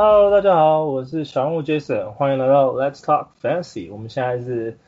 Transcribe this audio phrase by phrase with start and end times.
[0.00, 3.90] Hello，大家好，我是小人物 Jason，欢迎来到 Let's Talk Fantasy。
[3.90, 4.78] 我们现在是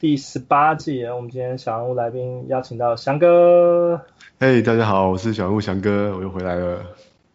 [0.00, 4.00] 第十八季，我们今天小人物来宾邀请到翔哥。
[4.40, 6.80] 嘿，hey, 大家好，我是小人物翔哥，我又回来了。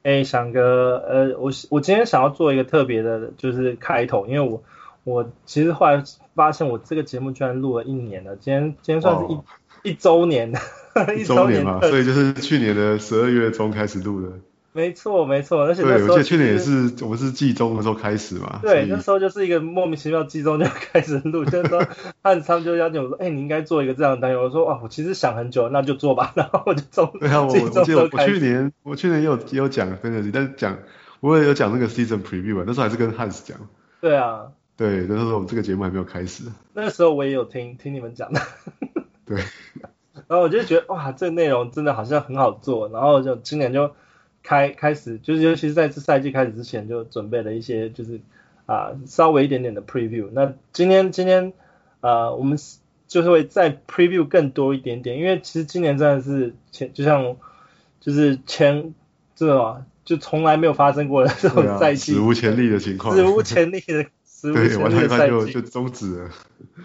[0.04, 4.62] 哎，翔哥，呃，我我今天想要做一个特别的，就是开头，因为我
[5.06, 6.04] 我其实后来
[6.36, 9.44] 发现我这个节目居然录了一年了，今天今天算是一、oh.
[9.84, 10.52] 一周年，
[11.18, 14.34] 一周年嘛，所以就是去年的十二月中开始录的。
[14.74, 18.60] 没错，没错，而且对，我记得去年也是，我们是季中的时候开始嘛。
[18.62, 21.86] 对，那时候就是一个莫名其妙，季中就开始录， 就是说
[22.24, 24.40] 汉昌就邀请我说，哎，你应该做一个这样的单元。
[24.40, 26.32] 我说，哇，我其实想很久，那就做吧。
[26.38, 30.78] 然后我就从对啊，我我记得我去年我去年也有也有讲 fantasy，但是讲
[31.20, 33.60] 我也有讲那个 season preview 啊，那时候还是跟汉斯讲。
[34.00, 34.54] 对啊。
[34.78, 36.46] 对，那时候我们这个节目还没有开始。
[36.74, 38.40] 那个时候我也有听听你们讲的。
[39.26, 39.38] 对。
[40.28, 43.92] 然后我就觉得，哇，这个内容真的好像很好做，然后就今年就。
[44.44, 48.20] 开开始就是，尤其是在这赛季开始之前，就准备了一些，就是
[48.66, 50.30] 啊稍微一点点的 preview。
[50.32, 51.54] 那今天今天
[52.00, 52.58] 啊，我们
[53.08, 57.36] 就是会再 preview 更多一点点，因为其实今年真的是前就像
[58.00, 58.94] 就是前
[59.36, 66.30] 这种就从来没有发生过的这种赛季，史无前例的情况，史无前例的史无前例的赛季就终止了。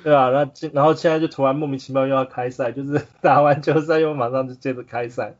[0.04, 5.34] 对啊，那然后现在就突然莫名其妙又要开赛，就是打完球赛又马上就接着开赛。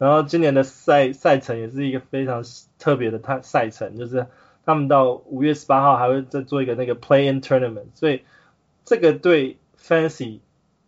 [0.00, 2.42] 然后今年的赛赛程也是一个非常
[2.78, 4.26] 特别的赛赛程，就是
[4.64, 8.22] 他们到五月十八号还会再做一个那个 Play-in Tournament，所以
[8.86, 10.38] 这个对 Fantasy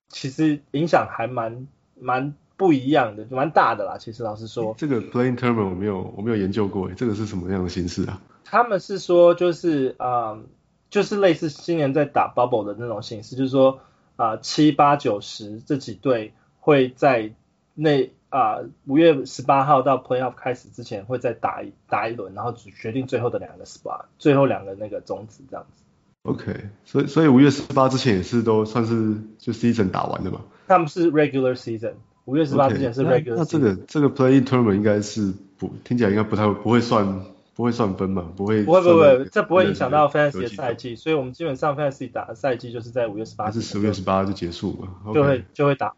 [0.08, 1.68] 其实影响还蛮
[2.00, 3.98] 蛮不一样的，蛮大的啦。
[3.98, 8.18] 其实老实说，这个 Play-in Tournament 我没有我没有研究过，这个是什么样的形式啊？
[8.44, 10.42] 他们是说就是啊、呃，
[10.88, 13.80] 就是类似今年在打 Bubble 的那种形式，就是说
[14.16, 17.34] 啊七八九十这几队会在
[17.74, 18.10] 那。
[18.32, 25.82] 啊，五、uh, 月十八号到 Playoff 开始之前会再打一打一轮，然后只决定最后的两个 spot，最后两个那个种子这样子。
[26.22, 30.40] OK，所以所以五月十八之前也是都算是就 season 打完的嘛？
[30.66, 31.92] 他们是 regular season，
[32.24, 33.20] 五月十八之前是 regular。
[33.20, 38.32] Okay, 那，那这个这个 play-in tournament 应该是不听起来应该不太不会算不会算分嘛？
[38.34, 45.92] 不会不会不会，这不会影响到 fantasy 的赛季，所以我们基本上 fantasy 打的赛季就是在五月十八，还是十月十八就结束了，就会就会打。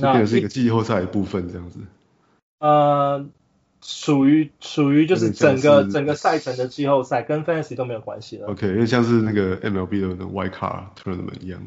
[0.00, 1.80] 这变成是一个季后赛的部分这样子，
[2.60, 3.26] 呃，
[3.80, 8.48] 属于属于就是整个整个赛程的季后赛，跟 Fantasy 都没有关系了。
[8.48, 11.60] OK，因为像是那个 MLB 的那种 Wild Card Tournament 一样。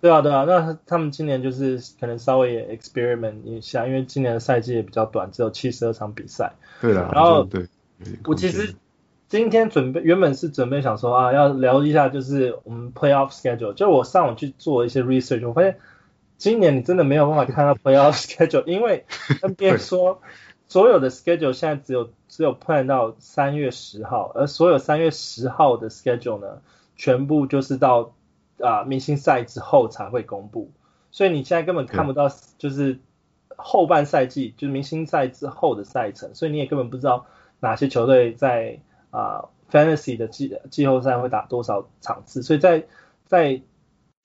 [0.00, 6.52] 对啊对啊，那他们今年就是可能稍微也 experiment 一下，因为今年的赛季也比较短，只有七十二场比赛。
[6.80, 7.66] 对啊，然后对，
[8.24, 8.74] 我其实
[9.28, 15.78] 今天准备原本是准备想说啊，要聊一下就是我们 Playoff Schedule，就我上网去做一些 research，我发现。
[16.38, 19.04] 今年你真的没有办法看到 playoff schedule，因为
[19.42, 20.20] NBA 说
[20.68, 26.60] 所有的 schedule 现在只有只有 plan 到三月十号，而所有三月十号的 schedule 呢，
[26.96, 28.12] 全部就是到
[28.60, 30.70] 啊明星赛之后才会公布，
[31.10, 32.98] 所以你现在根本看不到就是
[33.56, 37.26] 后半赛季就是明星赛之后的赛程，所以你也根本不知道
[37.60, 38.80] 哪些球队在
[39.10, 42.84] 啊 fantasy 的季季后赛会打多少场次，所以在
[43.24, 43.62] 在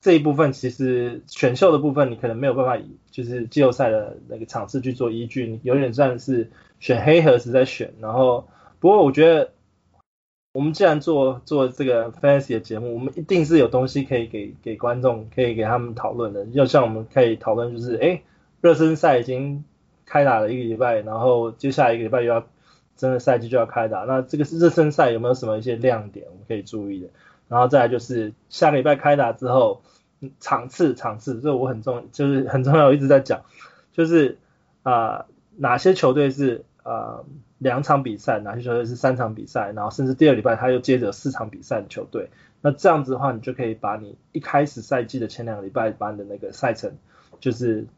[0.02, 7.94] 这一部分其实选秀的部分，你可能没有办法以就是季后赛的那个场次去做依据，你有点算是选黑盒子在选。
[8.00, 8.48] 然后，
[8.80, 9.52] 不过我觉得
[10.54, 16.44] 我们既然做做这个 fantasy 的节目，我们一定是有东西可以给给观众，可以给他们讨论的。
[16.46, 18.22] 就像我们可以讨论，就是哎，
[18.60, 19.62] 热身赛已经
[20.04, 22.44] 开打了一个礼拜，然后接下来一个礼拜又要
[22.96, 27.08] 真的赛季就要开打，那这个是热身赛有没有什么一些亮点我们可以注意的？
[27.52, 29.82] 然后再来就是下个礼拜开打之后。
[30.38, 33.42] 场次场次，这我很重，就是很重要，我一直在讲，
[33.92, 34.38] 就是
[34.84, 35.26] 啊、
[35.56, 37.24] 哪些球队是呃
[37.58, 42.30] 两场比赛，哪些球队是三场比赛，然后甚至第二礼拜他又接着四场比赛的球队，
[42.60, 46.92] 那这样子的话，你就可以把你一开始赛季的前两个礼拜把你的那个赛程
[47.40, 47.88] 就是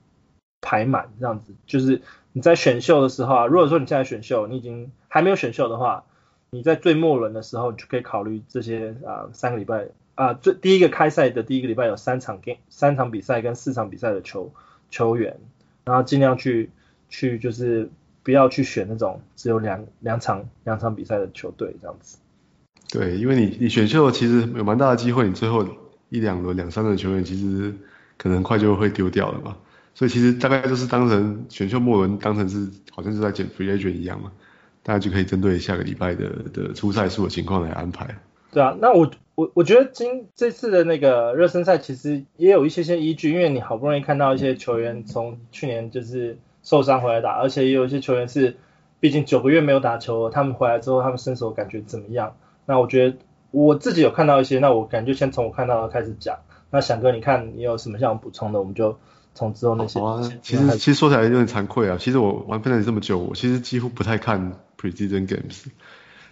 [0.63, 2.01] 排满，这样子，就是
[2.33, 6.07] 你在选秀的时候啊，如果说你现在选秀，你已经还没有选秀的话，
[6.55, 9.89] 你在最末轮的时候，你就可以考虑这些啊、三个礼拜。
[10.15, 14.53] 啊，最第一个开赛的第一个礼拜有三场 game，三场比赛跟四场比赛的球
[14.89, 15.37] 球员，
[15.85, 16.71] 然后尽量去
[17.09, 17.91] 去就是
[18.23, 22.19] 不要去选那种只有两两场两场比赛的球队这样子。
[22.91, 25.67] 对，因为你你选秀其实有蛮大的机会，你最后
[26.11, 27.75] 一两轮两三轮球员其实
[28.17, 29.57] 可能快就会丢掉了嘛，
[29.97, 34.31] 所以其实大概就是当成选秀末轮当成是好像是在捡 free agent 一样嘛，
[34.85, 38.15] 大家就可以针对下个礼拜的的初赛数的情况来安排。
[38.53, 48.57] 对啊，那我我我觉得今这次的那个热身赛其实也有一些些依据，因为你好不容易看到一些球员从去年就是受伤回来打，而且也有一些球员是
[49.01, 52.37] 毕竟九个月没有打球，他们回来之后，他们身手感觉怎么样？
[52.65, 53.17] 那我觉得
[53.51, 56.39] 我自己有看到一些，那我感觉先从我看到的开始讲。
[56.71, 58.99] 那翔哥，你看你有什么想补充的，我们就
[59.35, 60.01] 从之后那些。
[60.43, 65.65] 其实其实说起来有点惭愧啊，其实我玩 Fantasy 这么久，我其实几乎不太看 Preseason Games。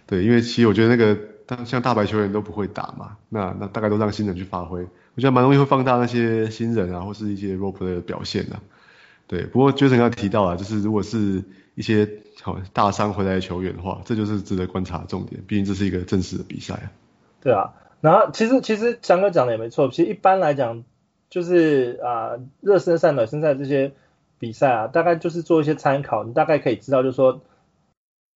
[0.05, 8.59] 对，因为其实我觉得那个当像大白球员都不会打嘛，那那大概都让新人去发挥，我觉得蛮容易会放大那些新人啊，或是一些 Role Player 的表现啊。
[9.27, 11.43] 对，不过 Jason 刚提到啊，就是如果是
[11.75, 12.07] 一些
[12.41, 16.91] 好大伤回来的球员的话，这就是值得观察的重点，毕竟这是一个正式的比赛啊。
[17.41, 20.83] 对啊，然后其实其实强哥讲的也没错，其实一般来讲
[21.33, 23.91] 就是啊热身赛、暖身赛这些
[24.37, 27.41] 比赛啊，大概就是做一些参考，你大概可以知道，就是说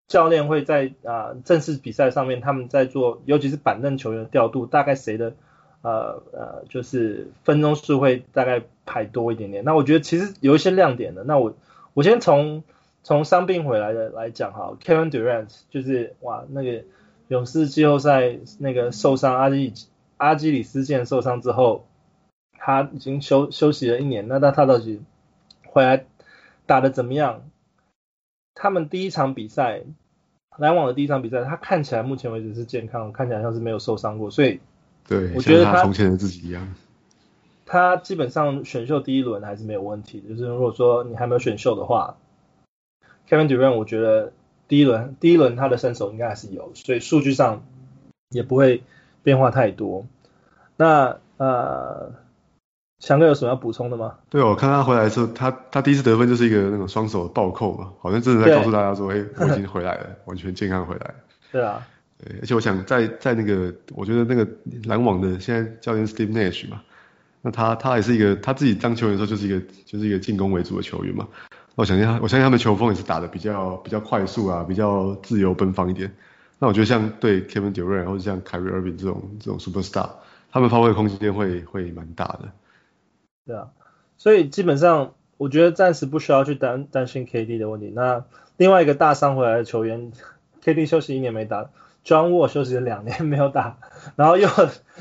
[0.08, 5.34] 教练会在啊正式比赛上面他们在做，尤其是板凳球员的调度，大概谁的。
[5.82, 9.62] 呃呃，就是分钟数会大概排多一点点。
[9.62, 11.22] 那我觉得其实有一些亮点的。
[11.22, 11.54] 那我
[11.94, 12.64] 我先从
[13.04, 16.82] 从伤病回来的来讲哈，Kevin Durant 就是哇那个
[17.28, 19.74] 勇士季后赛那个受伤阿基
[20.16, 21.86] 阿基里斯腱受伤之后，
[22.66, 24.26] 他已经休休息了一年。
[24.26, 25.00] 那他他到底
[25.64, 26.04] 回来
[26.66, 27.44] 打的怎么样？
[28.56, 29.82] 他们第一场比赛
[30.56, 34.58] 篮网的第一场比赛，他看起来目前为止是健康，看起来像是没有受伤过，所以。
[35.06, 36.74] 对，我觉得他，他从前的自己一样。
[37.64, 42.16] 他基本上选秀第一轮还是没有问题，就是如果说你还没有选秀的话
[43.28, 44.32] ，Kevin Durant 我觉得
[44.66, 47.64] 第一轮第一轮他的身手应该还是有，所以数据上
[48.30, 48.82] 也不会
[49.22, 50.06] 变化太多。
[50.76, 52.14] 那呃，
[52.98, 54.14] 翔哥有什么要补充的吗？
[54.30, 61.14] 对，我看他回来的时候，他他第一次得分就是一个那种双手暴扣嘛，好像真的在告诉大家说，哎， 我已经回来了，完全健康回来了。
[61.52, 61.86] 对啊。
[62.18, 64.48] 对，而且我想在在那个，我觉得那个
[64.84, 66.80] 篮网的现在教练 Steve Nash 嘛，
[67.42, 71.28] 那他他也是一个他自己当球员的时候就是一个就是一个进攻为主的球员嘛。
[71.74, 76.10] 我相信他，我相信他们球风也是打的比较比较快速啊，比较自由奔放一点。
[76.58, 80.08] 那我觉得像对 Kevin Durant 或者像 Kyrie Irving 这种这种 Superstar，
[80.50, 82.48] 他们发挥的空间会会蛮大的。
[83.46, 83.68] 对啊，
[84.16, 87.92] 所以基本上我觉得暂时不需要去担担心 KD 的问题。
[87.94, 88.24] 那
[88.56, 90.12] 另外一个大伤回来的球员
[90.64, 91.70] ，KD 休息一年没打。
[92.04, 93.78] John Wall 休息了两年没有打，
[94.14, 94.48] 然后又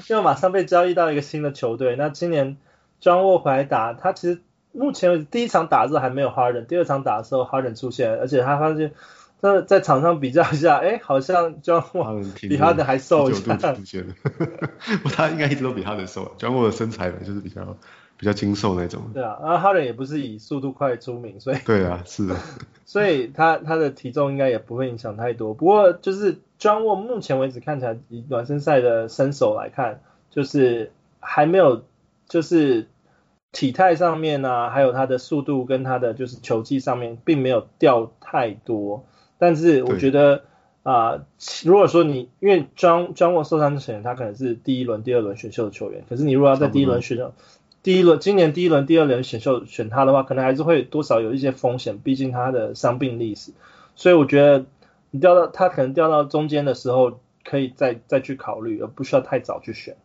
[0.08, 1.96] 又马上被交易到一个新的球队。
[1.96, 2.58] 那今年
[3.00, 8.92] John Wall 回来打，他其实目前为止第一场打的时候还没有 Harden，第二场打的时候 Harden 出现，而且他发现
[9.40, 13.56] 他在场上比较一下，哎，好像 John Wall 比 Harden 还瘦一下。
[15.16, 17.78] 他应该一直都比 Harden 瘦，John Wall 的身材呢就是比较。
[18.26, 19.04] 比较精瘦那种。
[19.14, 21.58] 对啊，然后哈登也不是以速度快出名，所以。
[21.64, 22.36] 对啊，是的。
[22.84, 25.54] 所以他他的体重应该也不会影响太多。
[25.54, 30.02] 不过就是 John Wall 目前为止看起来以暖身赛的身手来看，
[30.32, 31.84] 就是还没有
[32.28, 32.88] 就是
[33.52, 39.06] 体态上面啊，还有他的速度跟他的就是球技上面并没有掉太多。
[39.38, 40.46] 但是我觉得
[40.82, 41.26] 啊、呃，
[41.64, 47.32] 如果说你因为 John John Wall 受伤之前，他可能是第一轮、第二轮选秀的球员，可是你如果要在第一轮选秀。
[47.86, 53.52] 第一轮，今年第一轮、第二轮选秀选他的话，可能还是会多少有一些风险，毕竟他的伤病历史。
[53.96, 54.66] 所以我觉得
[55.12, 59.96] 你掉到他可能掉到中间的时候，可以再再去考虑，而不需要太早去选。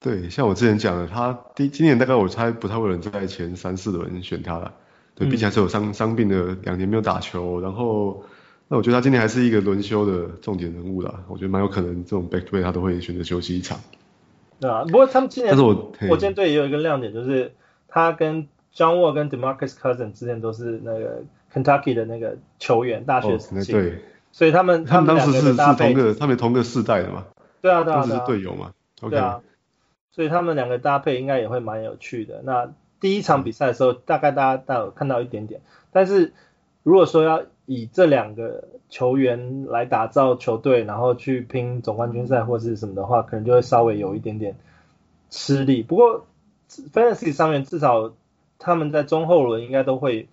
[0.00, 4.74] 对，像我之前讲的，他第今年大概我猜不太会有人在前三四轮选他了。
[5.14, 8.24] 对，毕竟还是有伤伤病的，两年没有打球，然后
[8.66, 11.22] 那我觉得他今年还是一个轮休的重点人物啦。
[11.28, 13.78] 我觉得蛮有可能这种 back to back 他都会选择休息一场。
[14.60, 17.54] 对啊，不过他们今年火箭队也有一个亮点，就是
[17.88, 23.72] 他跟 John Wall 跟 DeMarcus Cousins 之前都是那个 Kentucky 的那个球员，大学时期。
[23.72, 24.02] 对，
[24.32, 27.24] 所以他们他们当时是是同个，他们同个世代的嘛。
[27.62, 28.72] 对啊对啊，当时是队友嘛。
[29.00, 29.40] 对啊，
[30.12, 32.42] 所以他们两个搭配应该也会蛮有趣的。
[32.44, 36.34] 那第一场比赛的时候，大概大家大家有看到一点点，但是
[36.82, 44.56] 如果说要以这两个球员来打造球队，然后去拼总冠军赛或是什么的话，可能就会稍微有一点点
[45.30, 45.80] 吃力。
[45.84, 46.26] 不过
[46.68, 48.12] ，Fantasy 上面至少
[48.58, 50.26] 他们在中后轮应该都会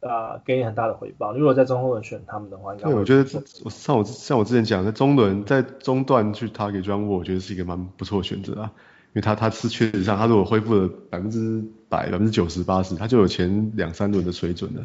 [0.00, 1.32] 啊、呃、给你很大的回报。
[1.32, 2.90] 如果在中后轮选他们的话，应该。
[2.90, 3.24] 对，我觉得
[3.70, 8.70] 像我像我之前讲的，中轮在中段去 target John Wall，我觉得是一个蛮不错的选择啊。
[9.14, 14.82] 因为他他是确实上，他如果恢复了百分之百、百分之九十八十，他就有前两三轮的水准了。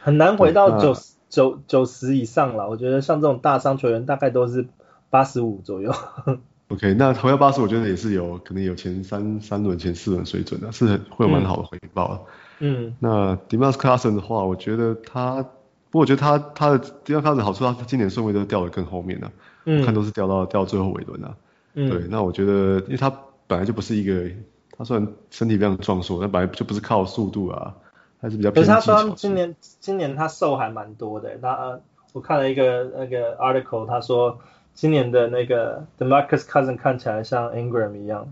[0.00, 1.15] 很难回到九十。
[1.28, 4.66] 九九十以上了，我觉得像这种大伤球员大概都是
[5.10, 5.92] 八十五左右。
[6.68, 12.26] OK，那回到八十，我觉得也是有可能有前三三轮、前四轮水准的，是会有蛮好的回报。
[12.58, 12.94] 嗯。
[12.98, 15.44] 那 Demarcus Cousins 的话，我觉得他，
[15.90, 19.30] 不过我觉得他他的 Demarcus Cousins 好处，他今年顺位都掉得更后面了，
[19.64, 19.84] 嗯。
[19.84, 21.36] 看都是掉到掉到最后尾轮了。
[21.74, 21.88] 嗯。
[21.88, 23.12] 对，那我觉得，因为他
[23.46, 24.28] 本来就不是一个，
[24.76, 27.74] 他虽然身体非常壮硕，但本来就不是靠速度啊。
[28.20, 28.50] 还是比较。
[28.50, 31.80] 可是他说今年今年他瘦还蛮多的，那
[32.12, 34.38] 我看了一个那个 article，他说
[34.74, 38.28] 今年的那个 DeMarcus Cousins 看起来像 Ingram 一样，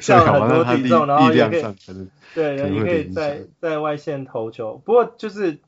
[0.00, 1.64] 像 很多体重，然后也可以
[2.34, 4.80] 对，也可以在在外线投球。
[4.84, 5.58] 不过就是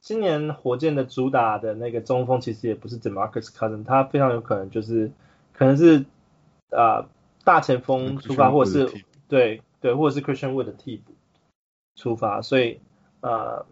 [0.00, 5.10] 今年火箭的主打的那个中锋其实也不是 DeMarcus Cousins，他非常有可能就是
[5.54, 6.00] 可能是
[6.70, 7.06] 啊、呃、
[7.44, 8.90] 大前锋出发，或者是
[9.28, 11.12] 对对，或者是 Christian Wood 的替补
[11.96, 12.80] 出发，所以
[13.20, 13.64] 呃，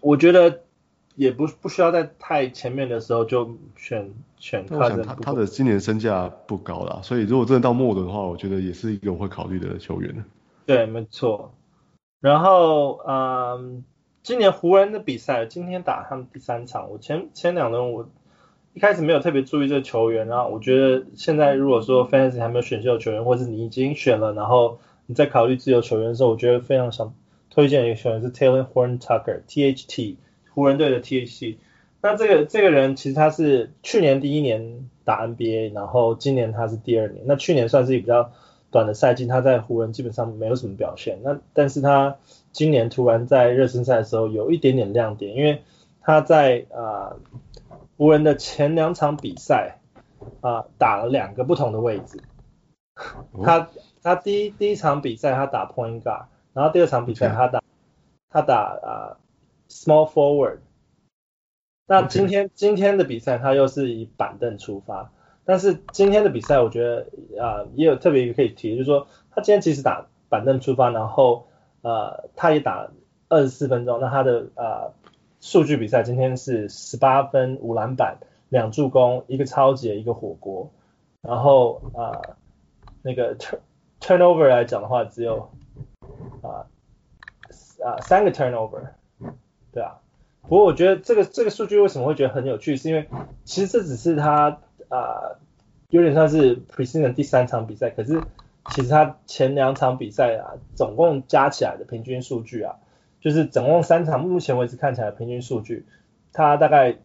[0.00, 0.60] 我觉得。
[1.14, 4.76] 也不不需要在太前面的时候就选选他。
[4.78, 10.24] 我想他他的今年身价不高啦，所以如果真的到末轮的话，我觉得也是一个我会考虑的球员。
[10.64, 11.52] 对，没错。
[12.18, 13.84] 然后，嗯，
[14.22, 18.08] 今年湖人的比赛今天打他们第三场，我前前两轮我
[18.72, 24.78] 一开始没有特别注意这个球员，然后我觉得现在如果说 Fantasy 还没有选秀球员，或是你已经选了，然后
[25.12, 27.12] 你在考虑自由球员的时候，我觉得非常想
[27.50, 30.16] 推荐一个球员是 Taylor Horton-Tucker，THT。
[30.54, 31.56] 湖人队的 THT，
[32.00, 37.24] 那这个这个人其实他是去年第一年打 NBA，然后今年他是第二年。
[37.26, 38.32] 那去年算是一个比较
[38.70, 41.18] 短的赛季，他在湖人基本上没有什么表现。
[41.22, 42.16] 那但是他
[42.52, 45.62] 今年突然在热身赛的时候有一点点亮点，因为
[46.00, 47.20] 他在啊、呃、
[47.98, 49.78] 湖人的前两场比赛
[50.42, 52.20] 啊、呃、打了两个不同的位置。
[53.42, 53.70] 他
[54.02, 57.62] 他第一第一场比赛他打 Point Guard，然后第二场比赛他打
[58.30, 59.16] 他打啊。
[59.16, 59.16] 呃
[59.74, 60.58] Small forward，
[61.86, 65.10] 那今天.今天的比赛他又是以板凳出发，
[65.46, 67.06] 但是今天的比赛我觉得
[67.42, 71.46] 啊、呃、也有特别一个可以提，就是说他今天其实打板凳出发，然后
[71.80, 72.90] 呃他也打
[73.30, 74.92] 二十四分钟，那他的呃
[75.40, 78.18] 数据比赛今天是十八分五篮板
[78.50, 80.70] 两助攻一个超级一个火锅，
[81.22, 82.36] 然后啊、呃、
[83.00, 83.38] 那个
[84.02, 85.48] turnover 来讲的话只有
[86.42, 86.66] 啊
[87.82, 88.88] 啊、呃、三个 turnover。
[89.72, 90.00] 对啊，
[90.42, 93.08] 不过我觉得这个这个数据为什么会觉得很有趣，是因为
[93.44, 95.38] 其实这只是他啊、呃、
[95.88, 98.20] 有点像是 preseason 第三场比赛，可是
[98.70, 102.76] 其实他前两场比赛啊总共加起来的平均数据啊，
[103.20, 105.86] 就是总共三场目前为止看起来的平均数据，
[106.32, 106.98] 他大概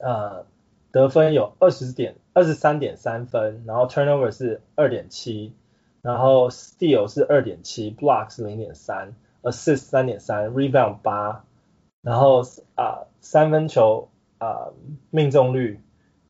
[0.00, 0.44] 呃
[0.92, 5.54] 得分有二十点二十三点三分，然后 turnover 是二点七，
[6.06, 11.42] 然后 steal 是二点七，block 是零点三，assist 三点三，rebound 八。
[12.00, 12.44] 然后
[12.76, 14.08] 啊，三分球
[14.38, 14.68] 啊
[15.10, 15.80] 命中率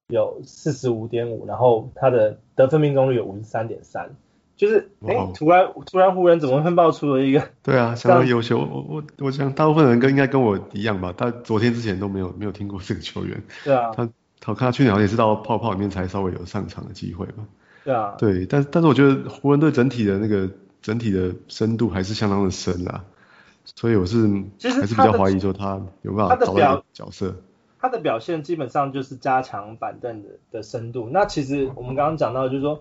[0.06, 4.08] 有四十五点五，然后他的得分命中率有五十三点三，
[4.56, 7.46] 就是哎，突然突然湖人怎么会爆出了一个？
[7.62, 8.58] 对啊，相当优秀。
[8.58, 13.42] 我我我想大部分人跟应该跟我一样吧，他昨天之前都没有没有听过这个球员。
[13.62, 13.92] 对啊。
[13.94, 14.08] 他
[14.40, 17.44] 他看他去年好像也是到泡泡里面才稍微有上场的机会吧。
[17.86, 18.16] 对啊。
[18.18, 20.50] 对，但但是我觉得湖人队整体的那个
[20.82, 23.04] 整体的深度还是相当的深啊。
[23.64, 24.26] 所以我是
[24.60, 27.34] 还是比较怀疑说他有没有找到角色。
[27.78, 31.08] 他的表现基本上就是加强板凳的的深度。
[31.10, 32.80] 那其实我们刚刚讲到就是说，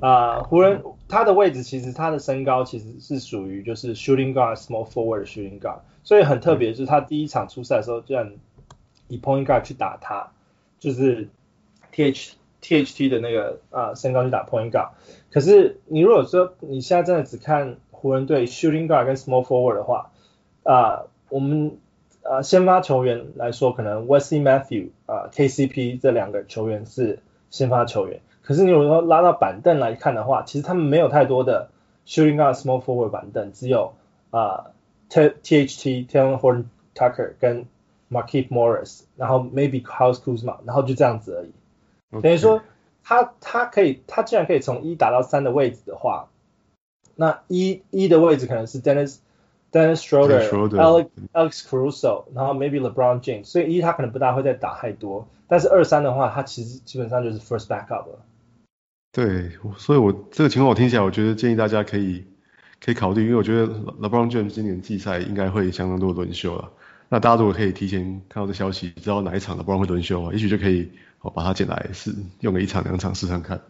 [0.00, 5.80] 啊、呃，湖人他的位置其实他的身高其实是属于就是 shooting guard small forward shooting guard。
[6.02, 8.32] 所以很特别，就是他第一场出赛的时候，居然
[9.08, 10.32] 以 point guard 去打他，
[10.80, 11.28] 就是
[11.92, 14.88] T H T H T 的那个啊、身高去打 point guard。
[15.30, 20.10] 可是你如果说你现在真的只看湖人队 shooting guard 跟 small forward 的话，
[20.62, 21.76] 啊、我们
[22.22, 27.18] 呃先发球员来说，可能 Wesley Matthew 啊、KCP 这两个球员是
[27.50, 28.20] 先发球员。
[28.42, 31.68] 可是你如果说拉到板凳来看的话，其实他们没有太多的
[32.06, 33.94] shooting guard small forward 板凳，只有
[34.30, 34.72] 啊、
[35.14, 37.66] 呃、THT Talen Horton-Tucker 跟
[38.10, 41.50] Markieff Morris，然后 maybe Kyle Kuzma，然后就这样子而已。
[42.20, 42.62] 等于说
[43.02, 46.28] 他他可以他既然可以从一打到三的位置的话，
[47.14, 49.18] 那一一的位置可能是 Dennis。
[49.72, 58.18] Dennis Schroeder, Alex Alex Caruso，然后 maybe LeBron James，所以一他可能不大会再打太多，但是二三的话，他其实基本上就是 first backup 了。
[59.12, 62.22] 对，所以我这个情况我听起来，我觉得建议大家可以
[62.84, 66.70] 可以考虑，因为我觉得 LeBron James 今年季赛应该会相当多的轮休了。
[67.12, 70.90] 那大家如果可以提前看到这消息，知道哪一场的，不然会轮休啊，也许就可以
[71.20, 73.60] 哦把它捡来试用个一场两场试试看。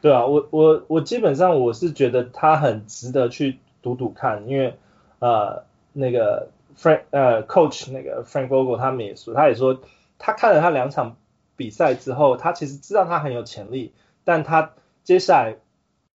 [0.00, 4.78] 对啊，我我我基本上我是觉得他很值得去赌赌看，因为。
[5.20, 9.80] 呃，那个 Frank 呃 Coach 那个 Frank Vogel 他们也说，他也说
[10.18, 11.16] 他看了他两场
[11.56, 13.92] 比赛之后，他其实知道他很有潜力，
[14.24, 14.72] 但他
[15.02, 15.56] 接下来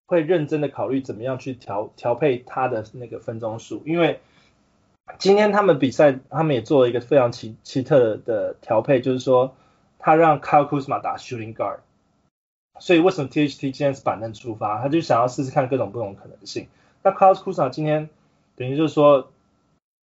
[0.05, 4.19] 会认真的考虑怎么样去调调配他的那个分钟数，因为
[5.17, 9.55] 今天他们比赛他们也做了一个非常奇奇特的调配，就是说
[9.97, 11.79] 他让 Kyle Kuzma 打 Shooting Guard，
[12.79, 16.67] 所以为什么 THT 今天是板凳出发，他就想要试试看各种不同可能性。
[17.01, 18.09] 那 Kyle Kuzma 今天。
[18.55, 19.31] 等于就是说，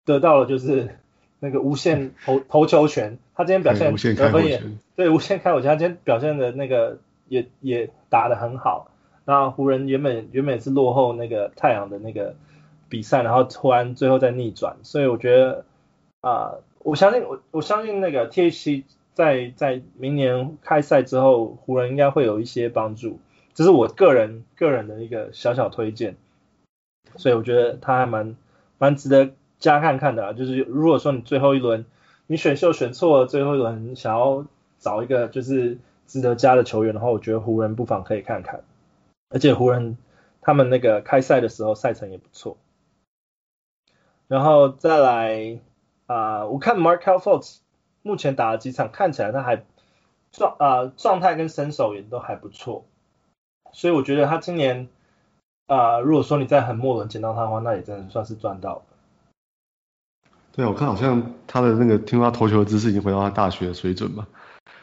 [0.05, 0.97] 得到了就是
[1.41, 4.63] 那个无限投投球权，他今天表现得分也
[4.95, 8.93] 对无限开火权，他今天表现的那个也也打得很好。
[9.25, 12.37] 那湖人原本原本是落后那个太阳的那个
[12.95, 15.65] 比赛，然后突然最后再逆转，所以我觉得
[16.21, 18.85] 啊、我相信我我相信那个 THC
[19.15, 23.19] 在在明年开赛之后，湖人应该会有一些帮助，
[23.53, 26.15] 这是我个人个人的一个小小推荐，
[27.17, 28.37] 所以我觉得他还蛮
[28.79, 31.85] 蛮值得加看看的啊，就是如果说你最后一轮
[32.29, 34.47] 你选秀选错了，最后一轮想要
[34.79, 38.63] 找一个就是值得加的球员的话，我觉得湖人不妨可以看看。
[39.31, 39.99] 而且湖人
[40.41, 42.57] 他们那个开赛的时候赛程也不错，
[44.29, 45.61] 然后再来
[46.07, 47.59] 啊、呃，我看 Markelle Fultz
[48.03, 49.65] 目前打了几场，看起来他还
[50.33, 52.85] 状啊状态跟身手也都还不错，
[53.73, 54.89] 所以我觉得他今年
[55.67, 58.83] 啊、呃，如果说你在很末轮捡到他的话，那也真的算是赚到了。
[60.53, 64.27] 对啊，我看好像他的那个听说他投球的姿势已经回到他大学的水准嘛，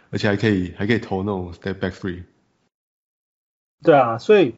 [0.09, 2.23] 而且还可以还可以投那种 step back three。
[3.81, 4.55] 对啊，所以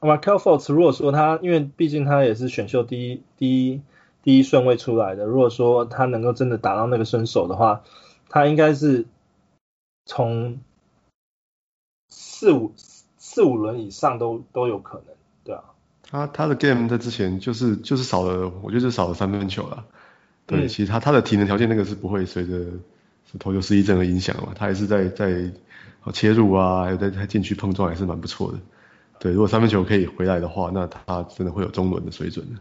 [0.00, 3.82] Markelle Fultz 如果说他，因为毕竟他也是选秀第一第一
[4.22, 7.82] 第一顺位出来的，如果说他能够真的打到那个身手的话，
[8.28, 9.06] 他应该是
[10.06, 10.60] 从
[12.08, 15.64] 四五四五轮以上都都有可能，对啊。
[16.02, 19.84] 他他的 game 在之前就是就是少了，我觉得就少了三分球了。
[20.46, 22.66] 对，嗯、其实他他的体能条件那个是不会随着
[23.38, 25.52] 投球失忆症而影响嘛，他还是在在。
[26.14, 28.58] 切入啊，还有在在禁区碰撞还是蛮不错的。
[29.18, 32.58] 对，如果三分球可以回来的话，那他真的会有中轮的水准的。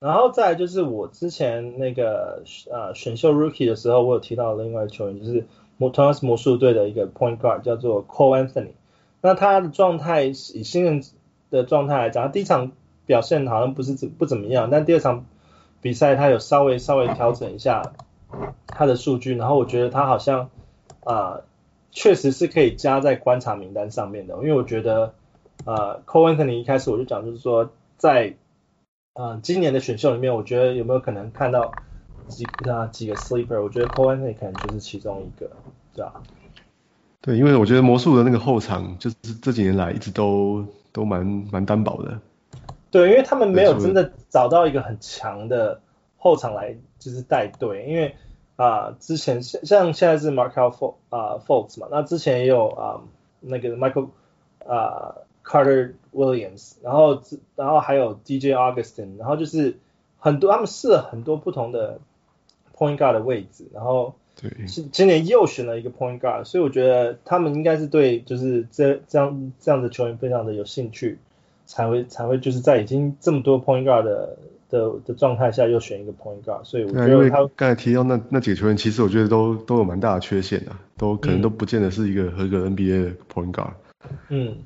[0.00, 8.72] 然后再就是我之前那个呃选秀 rookie 的时候，我有提到另外一个球员，就是魔同样是魔术队的一个 point guard 叫做 Cole Anthony。
[9.20, 11.02] 那他的状态以新人
[11.50, 12.72] 的状态来讲，他第一场
[13.06, 15.26] 表现好像不是怎不怎么样，但第二场
[15.80, 17.94] 比赛他有稍微稍微调整一下
[18.66, 20.50] 他的数据，然后我觉得他好像
[21.04, 21.14] 啊。
[21.14, 21.48] 呃
[21.90, 25.14] 确实是可以加在观察名单上面的，因为我觉得，
[25.64, 28.34] 呃，Cole Anthony 一开始我就讲，就是说在，
[29.18, 31.72] 呃，今年的选秀里面，我觉得有没有可能看到
[32.28, 33.60] 几啊几个 sleeper？
[33.60, 35.50] 我觉得 Cole Anthony 可能就是其中一个，
[35.92, 36.22] 对吧？
[37.20, 42.20] 对，因为我觉得魔术的那个后场就是这几年来一直都都蛮蛮单薄的。
[42.92, 45.80] 对，因为他们没有真的找到一个很强的
[46.16, 48.14] 后场来就是带队，因为。
[48.54, 53.00] 啊，之前像像现在是 Markelle Fultz 啊 Fultz 嘛，那之前也有啊
[53.38, 54.08] 那个 Michael
[54.66, 55.14] 啊
[55.48, 57.22] Carter Williams，然后
[57.56, 59.78] 然后还有 DJ Augustin，然后就是
[60.18, 62.00] 很多他们试了很多不同的
[62.76, 64.14] Point Guard 的位置，然后
[64.66, 71.18] 是今年又选了一个 Point Guard，所以我觉得他们应该是对就是这这样这样的球员非常的有兴趣，
[71.64, 74.36] 才会才会就是在已经这么多 Point Guard 的。
[74.70, 83.72] 的的状态下又选一个 point guard，所以我觉得他刚才提到那那几个球员，其实我觉得都都有蛮大的缺陷的，都可能都不见得是一个合格 NBA 的 point guard。
[84.28, 84.58] 嗯，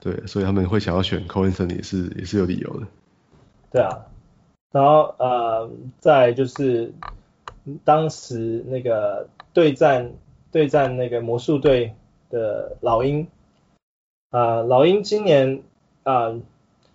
[0.00, 2.86] 对，所以他们会想要选 Coenson 也是也是有理由的。
[3.70, 4.06] 对啊，
[4.72, 6.92] 然后呃，再就是
[7.84, 10.12] 当时那个对战
[10.50, 11.94] 对战那个魔术队
[12.30, 13.26] 的老鹰，
[14.30, 15.62] 啊、呃，老鹰今年
[16.02, 16.14] 啊。
[16.14, 16.40] 呃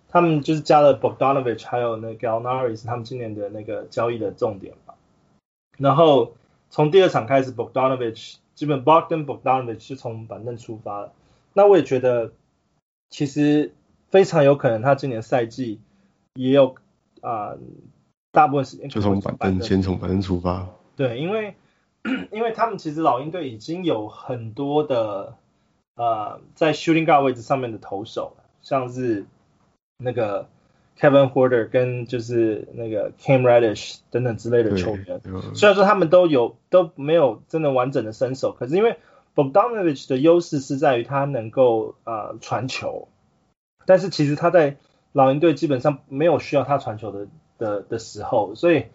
[0.08, 4.94] 他们就是加了 Bogdanovich 还有那 Galnari 是他们今年的那个交易的重点吧。
[5.76, 6.32] 然后
[6.70, 11.12] 从第二场开始，Bogdanovich 基本 Bogdan Bogdanovich 是从板凳出发了。
[11.52, 12.30] 那我也觉得
[13.10, 13.72] 其实
[14.10, 15.80] 非常有可能他今年赛季
[16.34, 16.74] 也有
[17.20, 17.58] 啊、呃，
[18.32, 20.68] 大部分时间就从板凳先从板凳出发。
[20.96, 21.54] 对，因为
[22.30, 25.36] 因为他们其实老鹰队已经有很多的
[25.96, 29.24] 呃在 shooting guard 位置上面的投手，像是。
[29.98, 30.46] 那个
[31.00, 35.22] Kevin Huerter 跟就是那个 Cam Reddish 等等之类的球员，
[35.54, 38.98] 虽然说他们都有都没有真的完整的身手，可是因为
[39.36, 43.06] Bogdanovich 的优势是在于他能够啊、呃、传球，
[43.86, 44.78] 但是其实他在
[45.12, 48.86] 老鹰队基本上没有需要他传球的的的时候，所以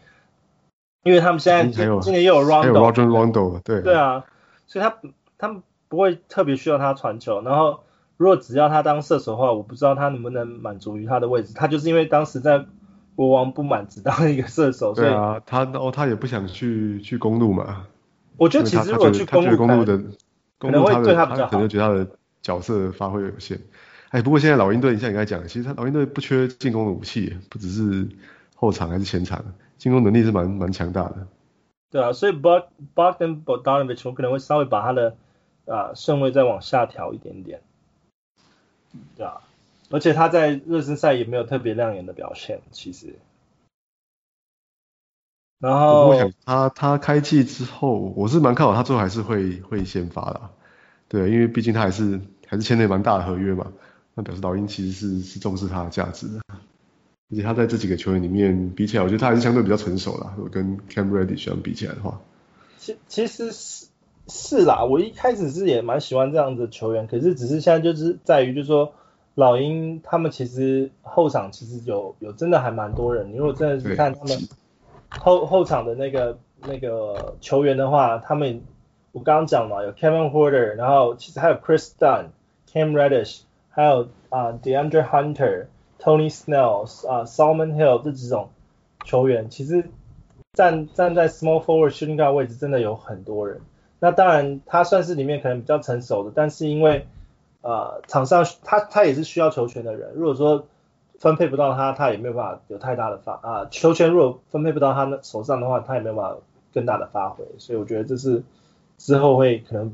[1.04, 4.26] 因为他们现在今年又有 Rondo，对对啊，
[4.68, 4.98] 所以他
[5.38, 7.80] 他们不会特别需要他传球，然后。
[8.18, 11.56] 如果只要他当射手的话，我不知道他能不能满足于他的位置。
[11.56, 12.64] 他就是因为当时在
[13.16, 17.88] 国王不满，只当一个射手，所以啊，他哦，他也不想去去公路嘛。
[18.38, 20.00] 我觉得其实如果去公路，的
[20.70, 21.52] 可能会对他比较好。
[21.52, 23.60] 可能觉得他的角色发挥有限。
[24.10, 28.08] 哎，不过现在老鹰队，你像你刚才讲，其实他老鹰队不缺进攻的武器，不只是
[28.56, 29.44] 后场还是前场，
[29.78, 31.28] 进攻能力是蛮蛮强大的。
[31.90, 35.16] 对啊，所以 Bog Bogdan Bogdanovich 我可能会稍微把他的
[35.66, 37.62] 啊顺位再往下调一点点。
[39.16, 39.42] 对啊，
[39.90, 43.16] 而且他在热身赛也没有特别亮眼的表现，其实。
[45.62, 50.42] 然后我想他他开季之后，我是蛮看好他最后还是会会先发的，
[51.08, 53.68] 对，因为毕竟他还是还是签了蛮大的合约嘛，
[54.16, 62.20] 那表示老鹰其实是是重视他的价值的，而且他在这几个球员里面比起来，我觉得他还是相对比较成熟啦，如果跟 Cam Reddish 相比起来的话。
[62.80, 63.86] 其其实是
[64.28, 68.92] 是啦，我一开始是也蛮喜欢这样子的球员，可是只是现在就是在于就是说
[69.36, 74.36] 老鹰他们其实后场其实有有真的还蛮多人，你如果真的是看他们。
[75.20, 78.64] 后后场的那个那个球员的话，他们
[79.12, 82.28] 我刚刚讲嘛，有 Kevin Huerter，然后其实还有 Chris Dunn、
[82.72, 85.66] Cam Reddish，还有啊、uh, DeAndre Hunter、
[86.00, 88.50] Tony Snells，Solomon Hill 这几种
[89.04, 89.90] 球员，其实
[90.54, 93.62] 站站在 Small Forward Shooting Guard 位置真的有很多人。
[94.00, 97.06] 那当然他算是里面可能比较成熟的，但是因为
[97.62, 100.66] 呃场上他他也是需要球权的人，如果说。
[101.22, 103.68] 分配不到他，他也没有办法有太大的发啊。
[103.70, 106.38] 球权如果分配不到他那手上的话，他也没有办法
[106.74, 107.46] 更大的发挥。
[107.60, 108.42] 所以我觉得这是
[108.98, 109.94] 之后会可能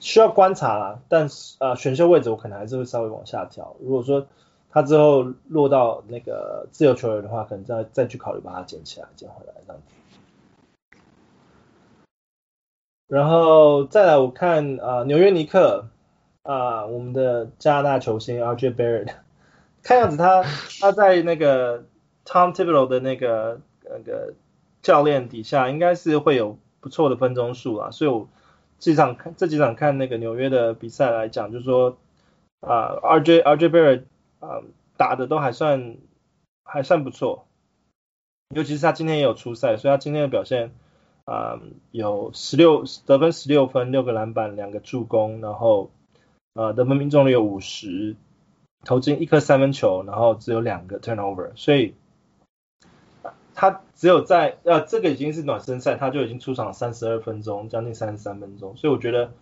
[0.00, 0.98] 需要观察啦。
[1.08, 3.76] 但是啊，选秀位置我可能还是会稍微往下调。
[3.80, 4.26] 如果说
[4.72, 9.92] 他之后落到那个自由球员的话，可能再再去考虑把他捡起来、捡回来这样子。
[13.06, 15.86] 然后再来我看啊，纽约尼克
[16.42, 19.12] 啊，我们的加拿大球星 RJ Barrett。
[19.86, 20.42] 看样子他
[20.80, 21.84] 他在那个
[22.24, 24.34] Tom Thibodeau 的那个那个
[24.82, 27.92] 教练底下，应该是会有不错的分钟数啊。
[27.92, 28.28] 所以我
[28.80, 31.98] 这场看这几场看那个纽约的比赛来讲，就是说
[32.58, 34.02] 啊，RJ RJ Barrett
[34.40, 34.60] 啊
[34.96, 35.98] 打的都还算
[36.64, 37.46] 还算不错，
[38.56, 40.72] 尤其是他今天也有出赛，所以他今天的表现
[41.26, 41.60] 啊
[41.92, 45.92] 有十六得分十六分六个篮板两个助攻，然后
[46.54, 48.16] 啊得分命中率有五十。
[48.86, 51.94] 投进一颗三分球，然后只有两个 turnover，所以
[53.52, 59.32] 他只有在呃这个已经是暖身赛，他就已经出场三十二分钟，将近三十三分钟，所以我觉得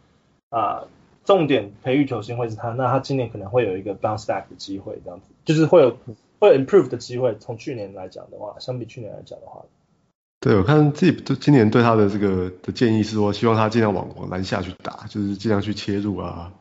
[0.48, 0.84] 啊、
[1.24, 5.96] 重点培育球星会是他，那他今年可能会有一个 bounce back 的机会，这样子就是会有
[6.38, 7.36] 会 improve 的机会。
[7.38, 9.62] 从去年来讲的话，相比去年来讲的话，
[10.40, 16.52] 对我看自己对今年对他的这个的建议是说，希望他尽量往往篮下去打，就是尽量去切入啊。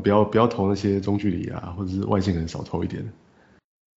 [0.00, 3.02] 不要不要投那些中距离啊，或者是外线可能少投一点。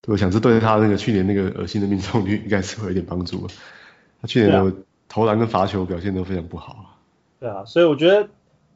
[0.02, 3.46] 对，我想这对他那个去年那个恶心的命中率 应该是会有一点帮助。
[4.20, 4.72] 他去年的
[5.08, 6.98] 投篮跟罚球表现都非常不好。
[7.40, 8.28] 对啊，所以我觉得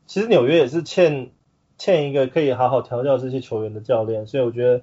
[0.07, 1.31] 其实纽约也是欠
[1.79, 4.27] 欠一个可以好好调教这些球员的教练。
[4.27, 4.83] 所以我觉得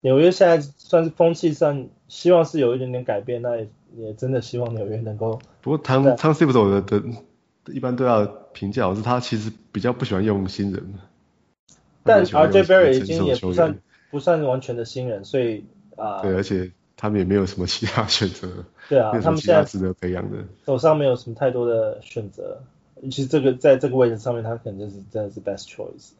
[0.00, 5.40] 纽约现在算是风气上希望是有一点点改变，那也也真的希望纽约能够。
[5.60, 7.02] 不过汤汤斯蒂夫的的
[7.72, 10.94] 一般对他的评价是他其实比较不喜欢用新人。
[12.08, 13.78] 但 RJ Barrett 已经也不算
[14.10, 15.64] 不算完全的新人，所以
[15.96, 22.62] 啊，呃、对，而且他们也没有什么其他选择，对啊，他们现在值得培养的，手上没有什么太多的选择，
[23.02, 26.12] 其实这个在这个位置上面，他可能就是真的是 best choice，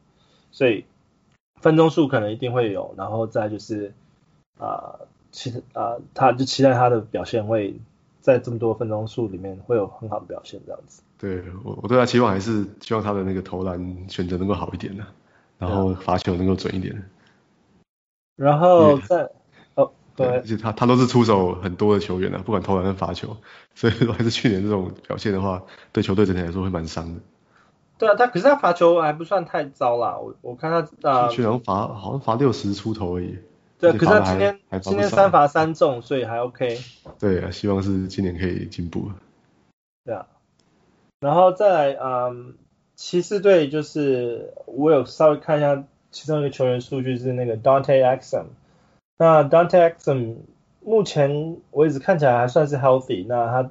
[0.53, 0.85] 所以
[1.61, 3.93] 分钟数可能一定会有，然后再就是
[4.59, 7.81] 啊、呃，期啊、呃，他就期待他的表现会
[8.21, 11.03] 在这么多分钟数里面会有很好的表现这样子。
[11.19, 15.05] 对我，我对他期望还是希望他的那个投篮选择能够好一点的。
[15.59, 17.11] 然后罚球能够准一点，
[18.37, 19.31] 然后在 Yeah.
[19.75, 23.37] 哦对，而且他他都是出手很多的球员啊，不管投篮跟罚球，
[23.75, 27.21] 所以说还是去年这种表现的话，对球队整体来说会蛮伤的。
[27.99, 33.39] 对啊，他可是他罚球还不算太糟啦，我我看他啊，去年罚好像罚六十出头而已。
[33.81, 36.79] 对，可是他今天今天三罚三中，所以还 OK。
[37.19, 39.11] 对啊，希望是今年可以进步。
[40.05, 40.27] 对啊，
[41.19, 42.55] 然后再来嗯。
[42.99, 48.47] 骑士队就是我有稍微看一下其中一个球员数据是那个 Dante Exum，
[49.17, 50.35] 那 Dante Exum
[50.85, 53.71] 目前为止看起来还算是 healthy，那他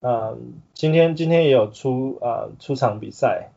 [0.00, 0.36] 呃
[0.74, 3.50] 今天今天也有出呃出场比赛，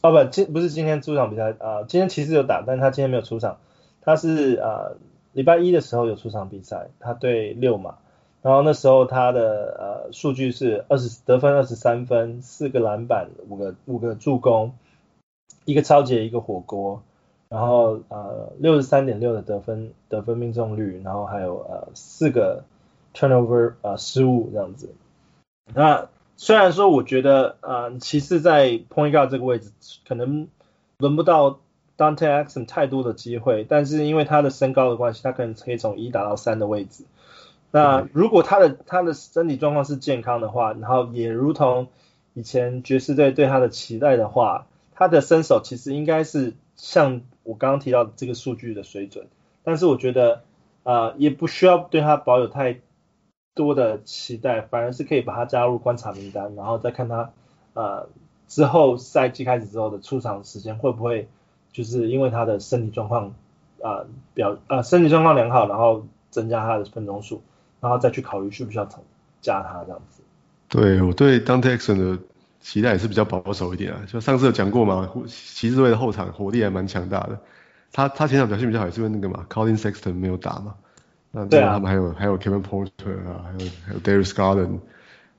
[0.00, 3.58] 哦不今不是今天出场比赛啊、今天骑士有打，但他今天没有出场，
[4.00, 4.96] 他是呃
[5.32, 7.98] 礼拜一的时候有出场比赛，他对六马。
[8.44, 14.72] 然后那时候他的呃数据是二十得分二十三分，四个篮板，五个五个助攻，
[15.64, 17.02] 一个抄截，一个火锅，
[17.48, 22.64] 然后呃六十三点六的得分得分命中率，然后还有呃四个
[23.14, 24.92] turnover 呃失误这样子。
[25.72, 29.70] 那虽然说我觉得呃骑士在 point guard 这个位置
[30.06, 30.48] 可能
[30.98, 31.60] 轮不到
[31.96, 37.04] Dante Exum 太多的机会，但是因为他的身高的关系，他可能可以从一打到三的位置。
[37.74, 41.88] 那如果他的他的身体状况是健康的话，然后也如同
[42.32, 49.26] 以前爵士队对他的期待的话，他的身手其实应该是像我刚刚提到的这个数据的水准。
[49.64, 50.42] 但是我觉得
[50.84, 52.78] 啊、也不需要对他保有太
[53.54, 57.32] 多的期待，反而是可以把他加入观察名单，然后再看他
[57.72, 58.06] 呃
[58.46, 61.26] 之后赛季开始之后的出场时间会不会
[61.72, 63.34] 就是因为他的身体状况
[63.82, 67.42] 啊、表呃身体状况良好，然后增加他的分钟数，
[67.84, 68.88] 然后再去考虑需不需要
[69.40, 70.22] 加他这样子。
[70.68, 72.18] 对，我对 Dante Exon 的
[72.60, 77.38] 期待也是比较保守一点啊，就上次有讲过嘛，骑士队的后场火力还蛮强大的。
[77.92, 80.74] 他他前场表现比较好，也是因为那个嘛，Collin Sexton 没有打嘛。
[81.30, 84.78] 那对啊，他们还有还有 Kevin Porter 啊，还有还有 Darius Garland。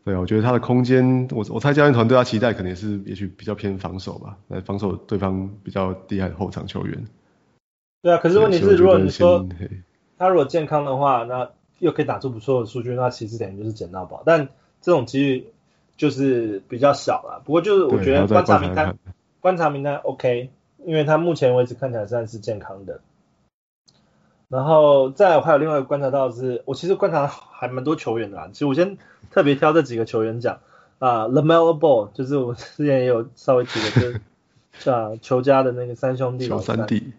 [0.05, 7.05] 对啊，我觉得他的空间，我我猜教练团对他期待可能也是也许比较偏防守吧，来防守对方比较厉害的后场球员。
[8.03, 9.45] 对啊，可是问题是，如果你说
[10.17, 14.23] 他如果健康的话，那又可以打出不错的数据，那其实等于就是捡到宝。
[14.25, 14.49] 但
[14.81, 15.49] 这种机率
[15.97, 17.41] 就是比较小了。
[17.45, 18.97] 不过就是我觉得观察名单，
[19.41, 20.49] 观察名单 OK，
[20.85, 23.01] 因为他目前为止看起来算是健康的。
[24.47, 28.49] 然后再还有另外一个观察到的是，我其实观察还蛮多球员的啦。
[28.53, 28.97] 其实我先
[29.31, 30.59] 特别挑这几个球员讲
[30.99, 34.19] 啊，LaMelo Ball 就是我之前也有稍微提的， 就
[34.79, 36.47] 是啊，球家的那个三兄弟。
[36.47, 37.13] 小三弟。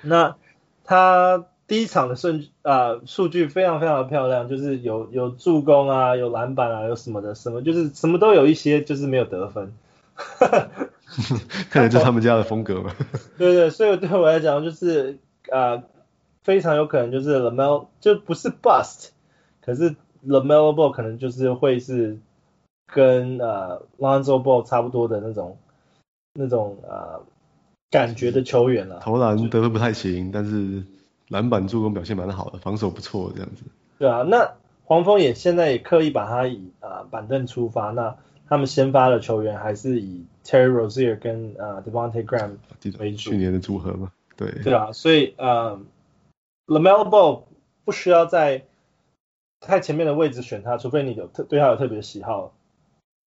[0.00, 0.34] 那
[0.82, 9.72] 他第一场的顺啊数据非常非常的漂亮，就是有有助攻啊，有篮板啊，有什么的什么，就是什么都有一些，就是没有得分。
[11.70, 12.94] 看来就是他们家的风格吧。
[13.38, 15.18] 对对，所以对我来讲就是
[15.50, 15.82] 啊。
[16.46, 19.08] 非常有可能就是 LaMelo 就不是 bust，
[19.60, 22.18] 可是 LaMelo Ball 可能就是会是
[22.86, 25.58] 跟呃 Lonzo Ball 差不多的那种
[26.34, 27.20] 那种呃
[27.90, 29.00] 感觉的球员了。
[29.00, 30.84] 投篮得分不太行，但是
[31.28, 33.62] 篮板助攻表现蛮好的，防守不错这样子。
[33.98, 38.16] 对啊，那黄蜂也现在也刻意把他以啊、呃、板凳出发，那
[38.48, 42.56] 他们先发的球员还是以 Terry Rozier 跟呃 Devonte Graham
[42.98, 43.30] 为主。
[43.30, 44.50] 去年的组合嘛，对。
[44.62, 45.80] 对啊，所以呃。
[46.68, 47.42] LaMelo Ball
[47.84, 48.64] 不需要在
[49.60, 52.54] 太前面的位置选他，除非你有特对他有特别喜好，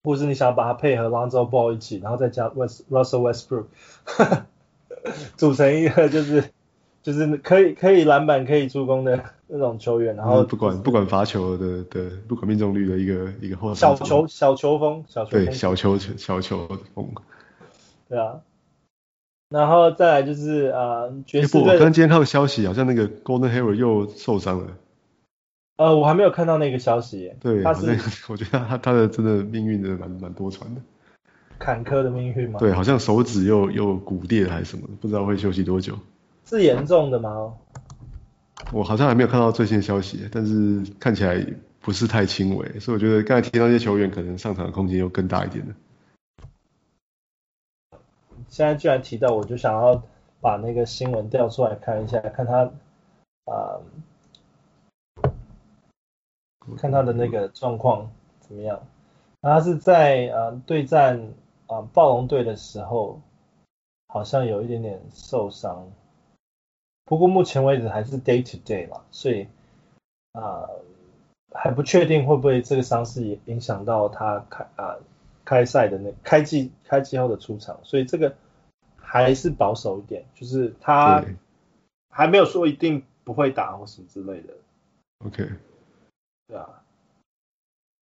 [0.03, 3.67] 或是你想要把他配合 Lonzo Ball 一起，然后再加 West Russell Westbrook，
[5.37, 6.51] 组成一个就是
[7.11, 17.09] 就是可以可以篮板可以助攻的那种球员，然后不管不管罚球的的不管命中率的一个一个后小球小球风小球风对小球小球风，
[18.07, 18.41] 对啊。
[19.49, 21.73] 然后再来就是呃爵士队。
[21.73, 24.67] 我刚今天看到消息，好像那个 Golden Hayward 又受伤了。
[25.77, 27.33] 呃，我还没有看到那个消息。
[27.39, 30.81] 对，他是我觉得他他的真的命运真的蛮蛮多舛的。
[31.57, 32.59] 坎坷的命运吗？
[32.59, 35.97] 对，好像手指又又骨裂还是什么，不知道会休息多久。
[36.49, 37.55] 是严重的吗？
[38.73, 41.45] 我好像还没有看到最新的消息，但是看起来
[41.79, 45.73] 不是太轻微，所以我觉得刚才提到那些球员可能上场的空间又更大一点的。
[48.47, 50.01] 现在居然提到，我就想要
[50.41, 52.63] 把那个新闻调出来看一下，看他
[53.45, 53.77] 啊、
[55.21, 55.31] 呃，
[56.77, 58.09] 看他的那个状况
[58.39, 58.81] 怎么样。
[59.41, 61.19] 他是在呃对战
[61.67, 63.21] 啊、呃、暴龙队的时候，
[64.07, 65.87] 好像有一点点受伤，
[67.09, 69.43] 不过目前为止还是 day to day 嘛，所以
[70.31, 70.69] 啊、呃、
[71.51, 74.95] 还不确定会不会这个伤势也影响到他开啊。
[74.95, 74.99] 呃
[75.45, 78.35] 开赛的那开季开季后的出场，所以这个
[78.95, 81.25] 还是保守一点，就是他
[82.11, 84.53] 还没有说一定不会打或什么之类的。
[85.25, 85.49] OK，
[86.47, 86.83] 对啊。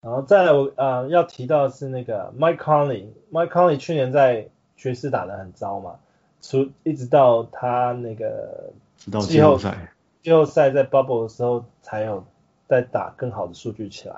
[0.02, 6.00] 然后再来我啊、呃、要提到的是那个 Mike Conley，Mike Conley 去年在爵士打得很糟嘛，
[6.42, 12.26] 除一直到他那个季后赛，季后赛在 Bubble 的时候才有
[12.68, 14.16] 再打更好的数据起来。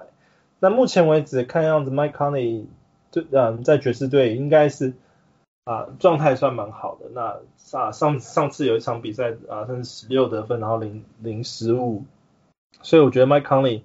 [0.59, 2.65] 那目前为止看样子 Mike Conley
[3.11, 4.93] 对，嗯，在爵士队应该是
[5.63, 7.05] 啊状态算蛮好的。
[7.13, 7.39] 那
[7.77, 12.03] 啊上上次有一场比赛啊，他是十六得分，然后零零失误。
[12.81, 13.81] 所以我觉得 Mike Conley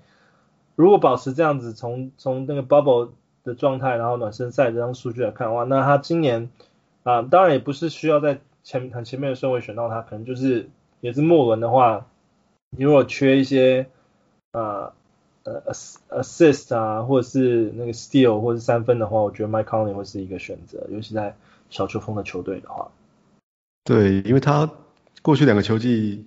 [0.77, 3.11] 如果保持这样子，从从那个 bubble
[3.45, 6.51] 的状态，然后暖身赛这张数据来看的话，那他今年
[7.03, 10.69] 啊当然也不是需要在前很前面的顺位选到他，可能就是
[11.05, 12.07] 也是末轮的话，
[12.71, 13.87] 你如果缺一些
[14.53, 14.93] 呃。
[15.47, 15.61] 呃
[16.23, 21.37] ，assist 啊，或者是那个 steal 或者是三分的话，我觉得 Mike Conley 会是一个选择，尤其在
[21.69, 22.91] 小球风的球队的话。
[23.85, 24.71] 对，因为他
[25.21, 26.25] 过去两个球季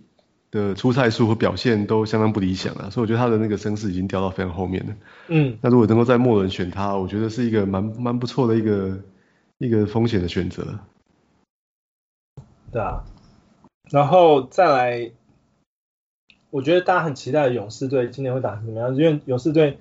[0.51, 4.95] 的出赛数和表现都相当不理想啊，所以我觉得他的那个声势已经掉到非常后面了。
[5.29, 8.99] 嗯，那如果能够在末轮选他，我觉得是一个蛮蛮不错的一个
[9.57, 10.77] 一个风险的选择。
[12.71, 13.03] 对啊，
[13.91, 15.12] 然后再来。
[16.50, 18.95] 我觉得大家很期待勇士队今年会打成怎么样？
[18.95, 19.78] 因为勇士队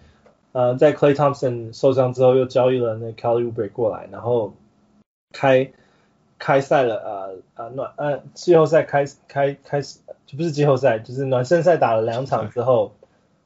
[0.50, 4.52] 呃在 Klay Thompson 受伤之后又交易了那 Kelly Oubre 过来，然后
[5.32, 5.70] 开
[6.40, 12.96] 开赛了呃呃暖呃季后赛开开开始就不是季后赛，就是暖身赛打了两场之后，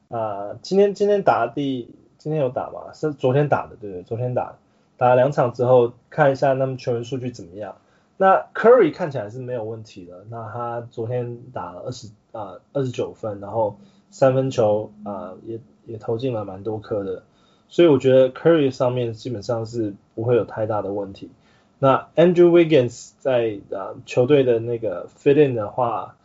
[0.07, 2.91] 呃，今天今天打第今天有打吗？
[2.93, 4.55] 是昨天打的，对对，昨天打
[4.97, 7.75] 打了两场之后，看一下他们球员数据怎么样。
[8.21, 13.77] 那 Curry 看起来是没有问题的，那他昨天打了二十啊二十九分，然后
[14.11, 17.23] 三分球啊、也也投进了蛮多颗的，
[17.67, 21.31] 所以我觉得 Curry 上面基本上是不会有太大的问题。
[21.79, 26.15] 那 Andrew Wiggins 在啊球队的那个 fit in 的话，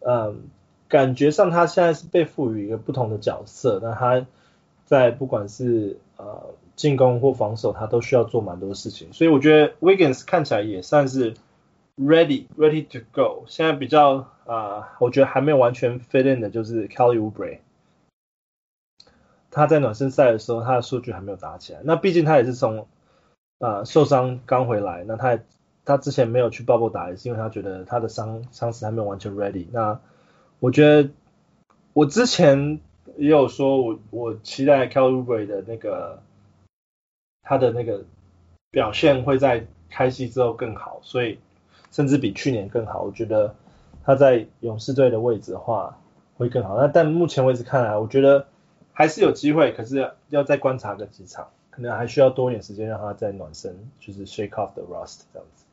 [0.00, 0.48] 嗯，
[0.88, 4.26] 感觉上他现在是被赋予一个不同的角色，那他
[4.86, 11.34] 在不管是呃进攻或防守，他都需要做蛮多事情，所以我觉得 Wiggins 看起来也算是。
[11.96, 13.44] Ready, ready to go。
[13.46, 17.60] 现在比较啊、我觉得还没有完全 fit in 的就是 Kelly Oubre。
[19.50, 21.80] 他在暖身赛的时候，他的数据还没有打起来。
[21.84, 22.88] 那毕竟他也是从
[23.60, 25.44] 啊、受伤刚回来，那他也
[25.84, 29.66] 他之前没有去 bubble 打，也是因为他觉得他的伤伤势还没有完全 ready。
[29.70, 30.00] 那
[30.58, 31.08] 我觉得
[31.92, 32.80] 我之前
[33.16, 36.20] 也有说我我期待 Kelly Oubre 的那个
[37.42, 38.04] 他的那个
[38.72, 41.38] 表现会在开季之后更好，所以。
[41.94, 43.54] 甚至比去年更好，我觉得
[44.04, 45.96] 他在勇士队的位置的话
[46.36, 46.76] 会更好。
[46.76, 48.48] 那但目前为止看来，我觉得
[48.92, 55.64] 还是有机会，可是要再观察个几场，可能还需要多一点时间让他再暖身，就是 shake off the rust 这样子。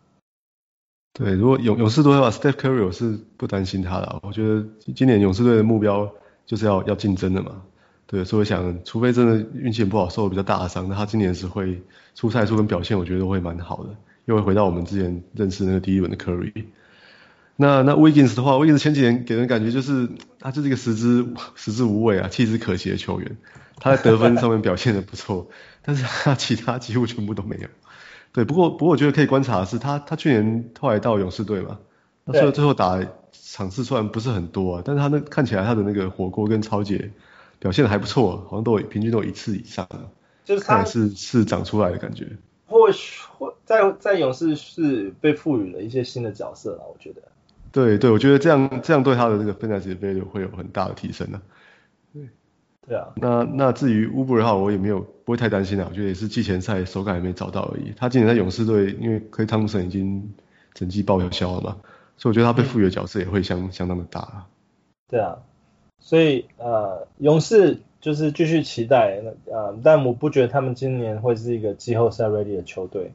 [1.14, 4.20] 对，如果勇勇士队的话，Steph Curry 我是不担心他的。
[4.22, 6.08] 我觉得今年勇士队的目标
[6.46, 7.64] 就是要要竞争的嘛。
[8.06, 11.82] 对，所以我想，除非真的运气不好，受了比较大的伤，那他今年是会
[12.14, 13.90] 出赛数跟表现，我觉得都会蛮好的。
[14.26, 16.66] 又会回到我们之前认识那个第一轮的 Curry。
[17.56, 23.38] 那那 Wiggins 的话，Wiggins 前几年给人感觉就是他就是一个食之食之无味啊，弃之可惜的球员。
[23.78, 25.50] 他在得分上面表现的不错，
[25.82, 27.68] 但是他其他几乎全部都没有。
[28.32, 31.80] 对，不过不过我觉得可以观察的是，他他去年后来到勇士队嘛，
[32.26, 33.00] 那所以最后打
[33.32, 37.12] 场次虽然不是很多啊，但是他那看起来他的那个火锅跟抄截
[37.60, 39.88] 表现的还不错，好像都有平均都有一次以上，
[40.46, 42.28] 就是他是是长出来的感觉。
[42.72, 47.22] 或许或在在勇士是被赋予了一些新的角色了，我觉得。
[47.74, 51.42] 对对，我觉得这样这样对他的这个 fantasy value 会有很大的提升呢。
[52.14, 52.30] 对。
[52.88, 53.10] 对啊。
[53.16, 57.94] 那那至于乌布的话，我也没有不会太担心了，我觉得也是季前赛手感还没找到而已。
[57.98, 60.34] 他今年在勇士队，因为克莱汤普森已经
[60.74, 61.78] 整季报销了嘛，
[62.16, 64.48] 所以我觉得他被赋予的角色也会相、嗯、相当的大。
[65.10, 65.38] 对啊。
[66.00, 67.82] 所以呃，勇士。
[68.02, 73.12] 就是继续期待，呃，但我不觉得他们今年会是一个季后赛 ready 的球队，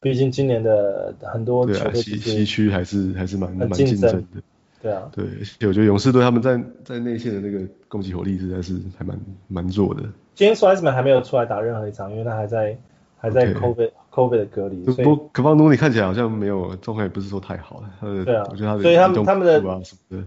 [0.00, 4.40] 毕竟今年的很多球队西西区还是还是蛮蛮竞争的。
[4.80, 10.02] 对啊，对，而且我觉得勇士队他们在在内线的那个攻击火力实在是还蛮蛮弱的。
[10.36, 12.78] James Wiseman 还没有出来打任何一场，因为他还在。
[13.18, 17.82] 还在 COVID COVID 的隔离，不过可方努你看起来好像没有状况，也不是说太好。
[18.00, 19.82] 他的对啊，我觉得他的所以他们他们的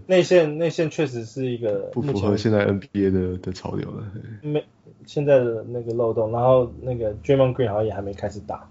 [0.06, 4.04] 内线内线确实是一个不符合现在 NBA 的的潮流了。
[4.42, 4.64] 没
[5.06, 8.68] 现在的那个漏洞，然后那个 Draymond Green 好像也还没开始打。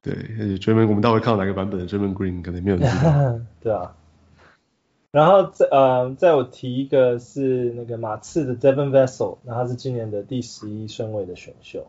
[0.00, 3.40] 对，而且 Draymond 我们待会看到哪个版本的 Draymond Green 可能没有知道。
[3.60, 3.94] 对啊。
[5.10, 11.88] 然后再呃再我提一个是那个马刺的 Devin Vassell，那他是今年的第十一顺位的选秀。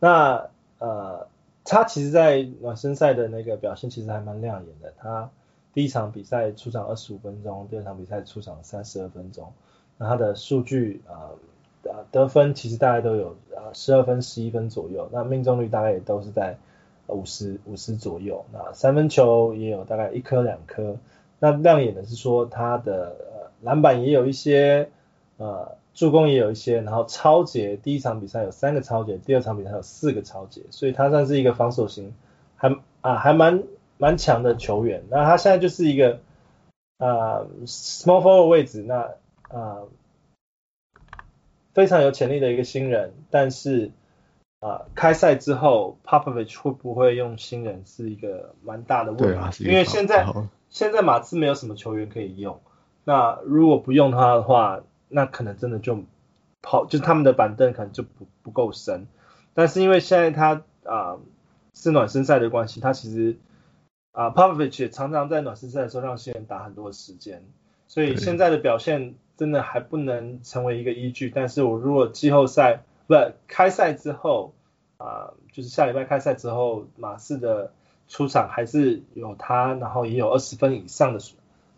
[0.00, 1.26] 那呃，
[1.64, 4.92] 他其实，在暖身赛的那个表现其实还蛮亮眼的。
[4.98, 5.30] 他
[5.72, 9.52] 第一场比赛出场二十五分钟，第二场比赛出场三十二分钟。
[9.96, 11.30] 那他的数据啊，
[11.84, 15.08] 呃，得分其实大概都有啊十二分、十一分左右。
[15.12, 16.56] 那命中率大概也都是在
[17.06, 18.44] 五十五十左右。
[18.52, 20.96] 那三分球也有大概一颗两颗。
[21.38, 23.16] 那亮眼的是说他的
[23.62, 24.90] 篮板也有一些
[25.36, 25.76] 呃。
[25.94, 32.12] 助攻也有一些，然后抄截，第一场比赛有三个抄截，第二场比赛有四个抄截，所以他算是一个防守型，
[32.56, 33.62] 还啊还蛮
[33.96, 35.04] 蛮强的球员。
[35.08, 36.18] 那他现在就是一个
[36.98, 39.12] 啊 small forward 位置，那
[39.48, 39.82] 啊
[41.72, 43.92] 非常有潜力的一个新人，但是
[44.58, 50.26] 啊开赛之后 Popovich 会不会用新人是一个蛮大的问题，啊，因为现在
[50.70, 52.60] 现在马刺没有什么球员可以用，
[53.04, 54.80] 那如果不用他的话。
[55.08, 56.04] 那可能真的就
[56.62, 59.06] 跑，就他们的板凳可能就不不够深，
[59.52, 61.18] 但是因为现在他啊、
[61.74, 63.36] 是暖身赛的关系，他其实
[64.12, 67.42] 啊、Popovich 也常常在暖身赛的时候让新人打很多时间，
[67.86, 71.30] 所以现在的表现真的还不能成为一个依据。
[71.34, 73.14] 但是我如果季后赛不
[73.46, 74.54] 开赛之后
[74.96, 77.72] 啊、就是下礼拜开赛之后，马刺的
[78.08, 81.20] 出场还是有他，然后也有二十分以上的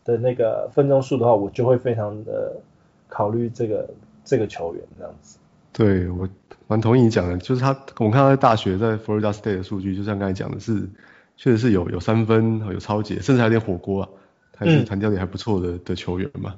[0.05, 2.61] 的那个分钟数的话，我就会非常的。
[3.09, 3.88] 考虑这个
[4.24, 5.38] 这个球员这样子，
[5.72, 6.28] 对，我
[6.66, 10.88] 蛮同意你讲的，就是他，我们看他在大学在 Florida State 的数据，就像刚才讲的是，
[11.36, 14.09] 确实是有有三分，有抄截，甚至还有点火锅啊，
[14.57, 16.54] 还是弹跳力还不错的的球员嘛。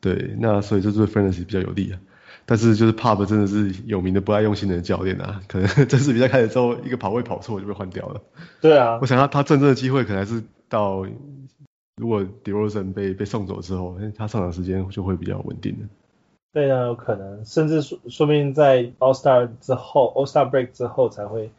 [0.00, 2.00] 对，那所以这对 Fantasy 比较有利啊。
[2.44, 8.20] 但是就是 Pub 真的是有名的不爱用心的教练啊，可能 这次比赛开始之后，一个跑位跑错就被换掉了。
[8.60, 11.06] 对啊，我想他他真正的机会可能还是到
[12.02, 15.86] 如果 DeRozan 被被送走之后，他上场时间就会比较稳定的。
[16.52, 21.52] 非常有可能，甚至说说不定在 All Star 之后，All Star Break 之后才会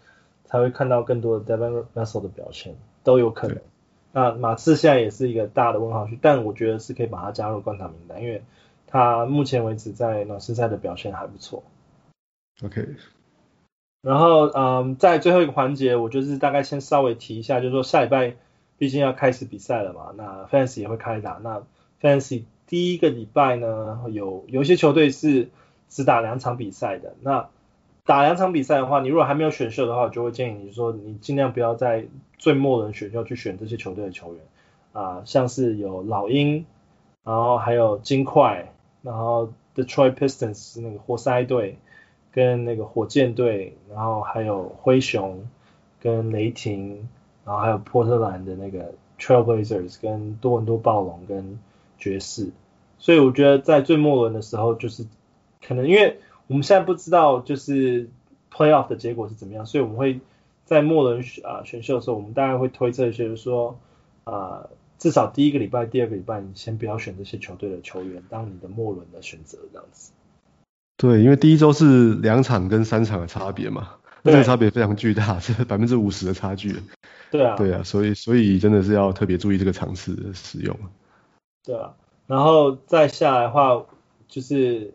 [0.43, 2.75] 才会看到更多的 Devin Vassell 的表现，
[3.05, 3.57] 都有可能。
[4.11, 8.43] 那马刺现在也是一个大的问号区，但我觉得是可以把他加入观察名单，因为
[8.85, 11.63] 他目前为止在暖身赛的表现还不错。
[12.65, 12.85] OK。
[14.01, 18.35] 然后嗯，在最后一个环节，我就是大概先稍微提一下，就是说下礼拜
[18.77, 21.63] 毕竟要开始比赛了嘛，那 Fantasy 也会开打，那
[22.01, 25.49] Fantasy 第一个礼拜呢，有有些球队是
[25.89, 27.49] 只打两场比赛的，那
[28.05, 32.05] 打两场比赛的话，你如果还没有选秀的话，我就会建议你说，你尽量不要在
[32.37, 34.43] 最末轮选秀去选这些球队的球员。
[34.91, 36.67] 啊、像是有老鹰，
[37.23, 38.71] 然后还有金块，
[39.01, 41.79] 然后 Detroit Pistons 那个活塞队，
[42.31, 45.49] 跟那个火箭队，然后还有灰熊
[45.99, 47.09] 跟雷霆，
[47.45, 51.59] 然后还有波特兰的那个 Trailblazers 跟多伦多暴龙跟
[51.97, 52.49] 爵士，
[52.99, 55.05] 所以我觉得在最末轮的时候，就是
[55.65, 58.09] 可能因为我们现在不知道就是
[58.51, 60.19] Playoff 的结果是怎么样，所以我们会。
[60.65, 63.77] 在末轮啊选秀的时候，我们大概会推测一些，就是说
[64.23, 64.65] 啊，
[64.97, 70.13] 至少第一个礼拜、第二个礼拜，你先不要选这些球队的球员当你的末轮的选择，这样子。
[70.95, 76.77] 对，因为第一周是两场跟三场的差别嘛，这个差别非常巨大，是 百分之五十的差距。
[77.33, 77.55] 对啊。
[77.57, 80.77] 对啊，所以所以真的是要特别注意这个场次的使用。
[81.63, 81.95] 对啊，
[82.27, 83.85] 然后再下来的话，
[84.27, 84.93] 就是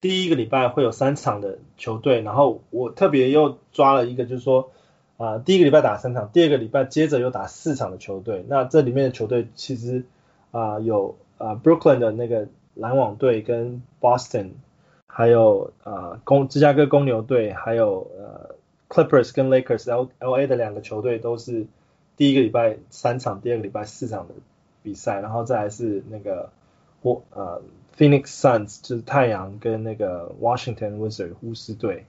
[0.00, 4.70] 第一个礼拜会有三场的球队，然后我特别又抓了一个，就是说。
[5.16, 8.44] 啊，第一个礼拜打三场，第二个礼拜接着又打四场的球队。
[8.48, 10.04] 那这里面的球队其实
[10.50, 14.50] 啊有啊 Brooklyn 的那个篮网队跟 Boston，
[15.06, 18.53] 还有啊公芝加哥公牛队，还有呃
[18.94, 21.66] Clippers 跟 Lakers L LA 的两个球队都是
[22.16, 24.34] 第一个礼拜三场，第二个礼拜四场的
[24.84, 26.50] 比赛，然后再来是那个
[27.02, 27.60] 我呃
[27.98, 32.06] Phoenix Suns 就是太阳跟那个 Washington Wizards 巫师队。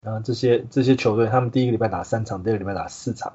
[0.00, 3.32] 然后这些这些球队，他们第一个礼拜打三场，第二个礼拜打四场。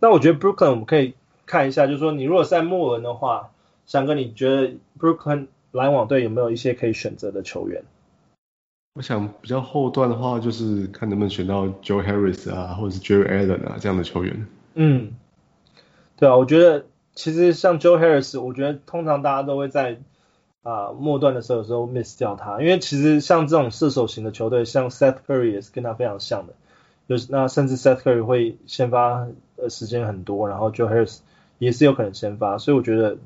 [0.00, 1.14] 那我觉得 Brooklyn 我们可以
[1.46, 3.52] 看一下，就是说你如果在末轮的话，
[3.86, 7.84] 翔哥你觉得 Brooklyn 篮网队有没有一些可以选择的球员？
[8.94, 14.46] 我想比较后段的话，就是看能不能选到 Joe Harris 啊，或者是 Jerry Allen 啊这样的球员。
[14.74, 15.12] 嗯，
[16.16, 20.00] 对啊，我觉得其实像 Joe Harris，我觉得通常大家都会在。
[20.62, 26.52] 啊，末段的时候有时候 miss 掉他，因为其实像这种射手型的球队，像 Seth Curry 也是跟他非常像的，
[27.06, 29.26] 有那甚至 Seth Curry 会先发
[29.56, 31.20] 的时间很多，然后 Joe Harris
[31.56, 33.16] 也是有可能先发，所以我觉得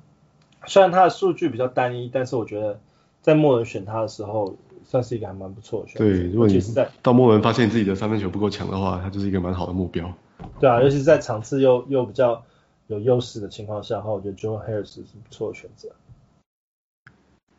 [0.66, 2.78] 虽然他的数据比较单一，但是我觉得
[3.20, 4.54] 在末轮选他的时候，
[4.94, 6.04] 算是一个还蛮不错的选择。
[6.04, 10.14] 对，如果你在到末轮发现自己的三分球不够强的话，他就是一个蛮好的目标。
[10.60, 12.44] 对啊，尤其是在场次又又比较
[12.86, 15.88] 有优势的情况下的话，我觉得 Joe Harris 是不错的选择。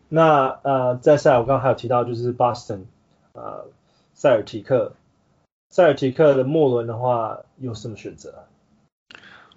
[0.08, 2.84] 那呃，在赛我刚刚还有提到就是 Boston，
[3.34, 3.66] 呃，
[4.14, 4.94] 塞尔提克，
[5.72, 8.34] 塞尔提克的末轮的话有什么选择？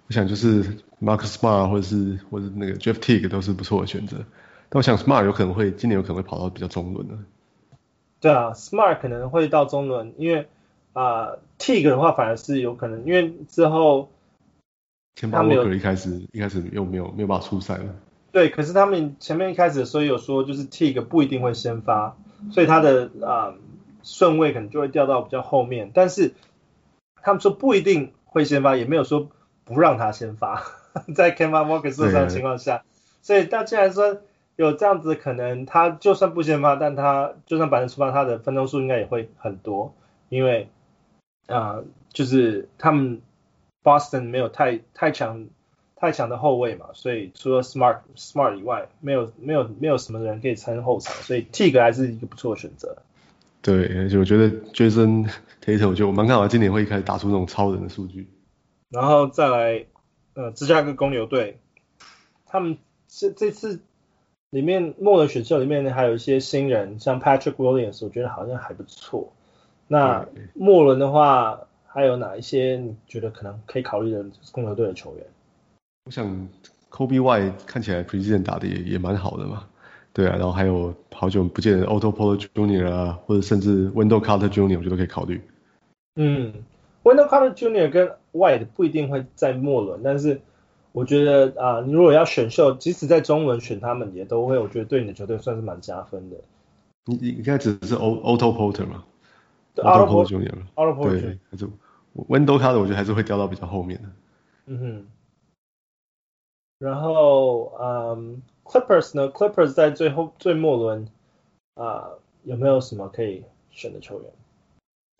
[0.07, 0.65] 我想就是
[1.01, 4.17] Marcus Smart 或者是或者那个 Jeff Teague 都是不错的选择，
[4.67, 7.13] 但我想 Smart 有可能会今年有可能会跑到比较中轮的。
[8.21, 10.47] 对啊，Smart 可能会到中轮，因为
[10.93, 14.09] 啊、呃、Teague 的话反而是有可能，因为之后
[15.31, 17.95] 他们一开始一开始又没有没有办法出赛了。
[18.31, 22.15] 对，可是他们前面一开始的时候有说，就是 Teague 不一定会先发，
[22.51, 23.55] 所以他的啊、呃、
[24.03, 25.91] 顺位可能就会掉到比较后面。
[25.93, 26.33] 但是
[27.21, 29.29] 他们说不一定会先发，也没有说
[29.63, 30.63] 不让他先发，
[31.15, 32.83] 在 Kemba Walker 受伤的情况下，
[33.21, 34.21] 所以他既然说
[34.63, 39.93] 有这样子可能，他就算不先发，但他就算板凳出发，他的分钟数应该也会很多，
[40.29, 40.69] 因为
[41.47, 43.21] 啊、呃、就是他们
[43.83, 45.47] Boston 没有太太强。
[46.01, 52.99] 太强的后卫嘛，所以除了 Smart Smart 以外，没有没有没有什么人可以撑后场，所以 Teague 还是一个不错的选择。
[53.61, 55.29] 对，而且我觉得 Jason
[55.61, 58.29] Tatum 就我蛮看好今年会开始打出那种超人的数据。
[58.87, 59.85] 然后再来，
[60.35, 61.59] 呃，芝加哥公牛队，
[62.45, 62.77] 他们
[63.09, 63.81] 这这次
[64.51, 69.31] 里面末轮选秀里面还有一些新人，像 Patrick Williams，我觉得好像还不错。
[69.87, 75.25] 那末轮的话，还有哪一些你觉得可能可以考虑的公牛队的球员？
[76.05, 76.47] 我想
[76.89, 79.67] Coby White 看起来 Preseason 打的也也蛮好的嘛，
[80.13, 82.91] 对啊，然后还有好久不见的 Otto Porter Jr.
[82.91, 84.77] 啊，或者甚至 Wendell Carter Jr.
[84.77, 85.41] 我觉得可以考虑。
[86.15, 86.53] 嗯
[87.03, 87.91] ，Wendell Carter Jr.
[87.91, 90.41] 跟 White 不一定会在末轮，但是
[90.91, 96.37] 我觉得啊，你如果要选秀，即使在中文选他们也都会，我觉得对你的球队算是蛮加分的。
[97.05, 99.03] 你你应该指的是 Otto Porter 吗？
[99.75, 101.67] 对，Otto Porter Junior，Otto Porter，对，还是
[102.15, 104.09] Window Carter 我觉得还是会掉到比较后面的。
[104.65, 105.07] 嗯哼。
[106.79, 111.07] 然后，嗯，Clippers 呢？Clippers 在最后最末轮
[111.75, 112.09] 啊，
[112.43, 114.31] 有没有什么可以选的球员？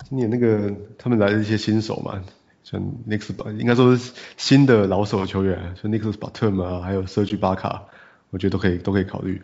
[0.06, 2.24] 今年那个他们来了一些新手嘛，
[2.64, 7.82] 像 Nick，应该说是新的老手的球员，像 Nicholas Batum 啊，还有 Serge Ibaka，
[8.30, 9.42] 我觉得都可以都可以考虑。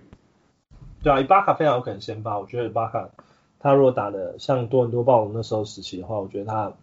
[1.02, 2.40] 对啊，Ibaka 非常有可能先发。
[2.40, 3.10] 我觉得 Ibaka
[3.60, 6.74] 他如果打的像多伦多暴龙那时候时期的话，我觉得他，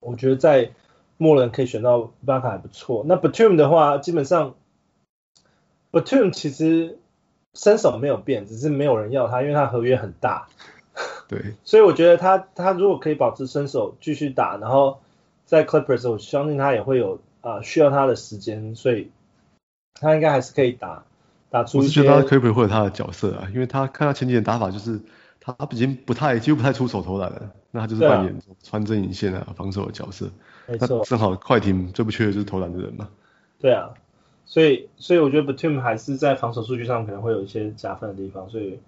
[0.00, 0.70] 我觉得在
[1.16, 3.04] 末轮可以选到 Ibaka 还不错。
[3.06, 4.54] 那 Batum 的话，基本上
[5.92, 6.98] Batum 其实
[7.54, 10.48] 身手没有变，只是没有人要他，因为他合约很大。
[11.26, 11.54] 对。
[11.64, 15.00] 所以我觉得他他如果可以保持身手继续打，然后
[15.46, 19.10] 在 Clippers 我相信他也会有啊、呃、需要他的时间，所以
[19.94, 21.04] 他应该还是可以打
[21.48, 21.78] 打出。
[21.78, 25.00] 我是觉得他可以会有他的角色啊，因为他看他前几年打法就是
[25.40, 30.28] 他已经不太几乎不太出手投篮了，那他就是扮演穿针引线啊防守的角色。
[30.66, 33.08] 没错，正好快艇最不缺的就是投篮的人嘛。
[33.60, 33.94] 对啊，
[34.44, 38.80] 所以所以我觉得 Batum 还是在防守数据上可能会有一些加分的地方，所以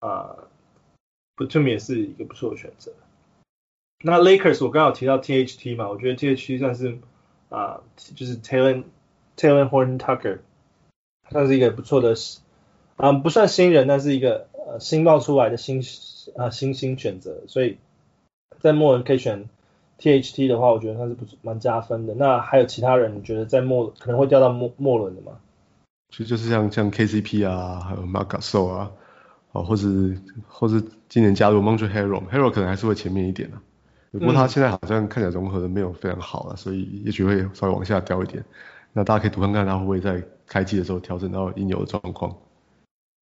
[0.00, 0.48] 啊、呃、
[1.36, 2.90] Batum 也是一个不错的选择。
[4.02, 6.98] 那 Lakers 我刚好提到 THT 嘛，我觉得 THT 算是
[7.48, 7.80] 啊、
[8.14, 8.84] 就是 Talen
[9.36, 10.38] Talen Horton Tucker。
[11.30, 12.16] 算是一个不错的，
[12.96, 15.80] 啊、不算新人，但是一个呃新冒出来的新
[16.36, 17.78] 啊新兴选择，所以
[18.58, 19.48] 在末轮可以选
[20.00, 22.14] THT 的话，我觉得它是不蛮加分的。
[22.14, 25.38] 那还有其他人，你觉得在末可能会掉到末末轮的吗？
[26.10, 28.90] 其实就是像像 KCP 啊，还有 Marc Gasol 啊，
[29.52, 29.86] 哦，或者
[30.48, 33.62] 或是今年加入 Montrezl Harrell，Harrell 可能还是会前面一点的、啊，
[34.18, 38.44] 不过他现在好像看起来融合的没有非常好了、啊，所以也许会稍微往下掉一点。
[38.92, 42.36] 那大家可以读看看他会不会在开季的时候调整到应有的状况。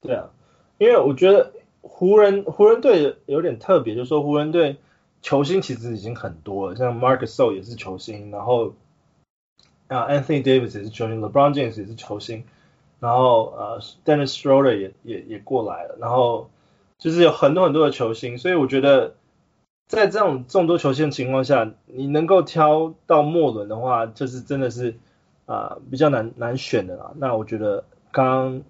[0.00, 0.30] 对啊，
[0.78, 4.76] 因为我觉得湖人湖人队有点特别，就是说湖人队
[5.20, 8.74] 球星其实已经很多了，像 Marcus So 也是球星，然后
[9.88, 12.44] 啊 Anthony Davis 也是球星，LeBron James 也是球星，
[13.00, 16.48] 然后呃 Dennis Schroeder 也也也过来了，然后
[16.98, 19.16] 就是有很多很多的球星，所以我觉得
[19.88, 24.94] 在这种众多球星的情况下，你能够挑到末轮的话，就是真的是。
[25.50, 27.12] 啊、比较难难选的啦。
[27.16, 28.60] 那我觉得刚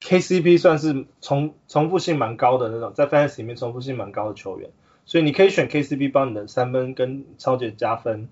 [0.00, 4.68] KCP 算是重重复性蛮高的那种，在 Fantasy 里面重复性蛮高的球员，
[5.06, 8.28] 所以你可以选 KCP 帮你的三分跟超级加分，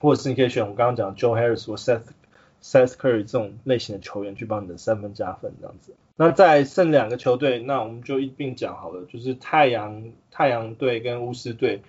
[0.00, 2.08] 或者是你可以选我刚刚讲 Joe Harris 或 Seth
[2.60, 5.94] Seth Curry 这种类型的球员去帮你的三分加分这样子。
[6.16, 11.82] 那再剩两个球队，那我们就一并讲好了，就是太阳太阳队跟巫师队。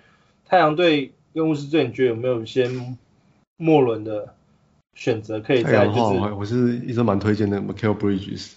[0.44, 2.70] 太阳队跟巫师队，你觉得有没有一些
[3.56, 4.34] 末轮的？
[4.94, 8.54] 选择可以在就是，我是一直蛮推荐的 Mikal Bridges，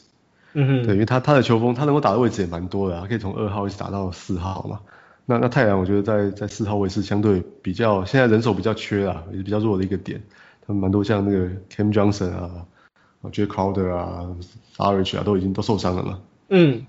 [0.53, 4.79] 嗯哼，对，因为他他的球风，他能够打的位置也蛮多的，他可以从二号一直打到四号嘛。
[5.25, 10.21] 那那太阳我觉得在在四号位是相对比较现在人手比较缺啊，也是比较弱的一个点。
[10.65, 12.65] 他们蛮多像那个 Cam Johnson 啊
[13.23, 14.35] ，Jae Crowder 啊
[14.75, 16.21] ，Saric 啊都已经都受伤了嘛。
[16.49, 16.85] 嗯，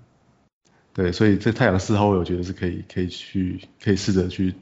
[0.95, 4.55] 对，所以这太阳四号位我觉得是可以可以去可以试着去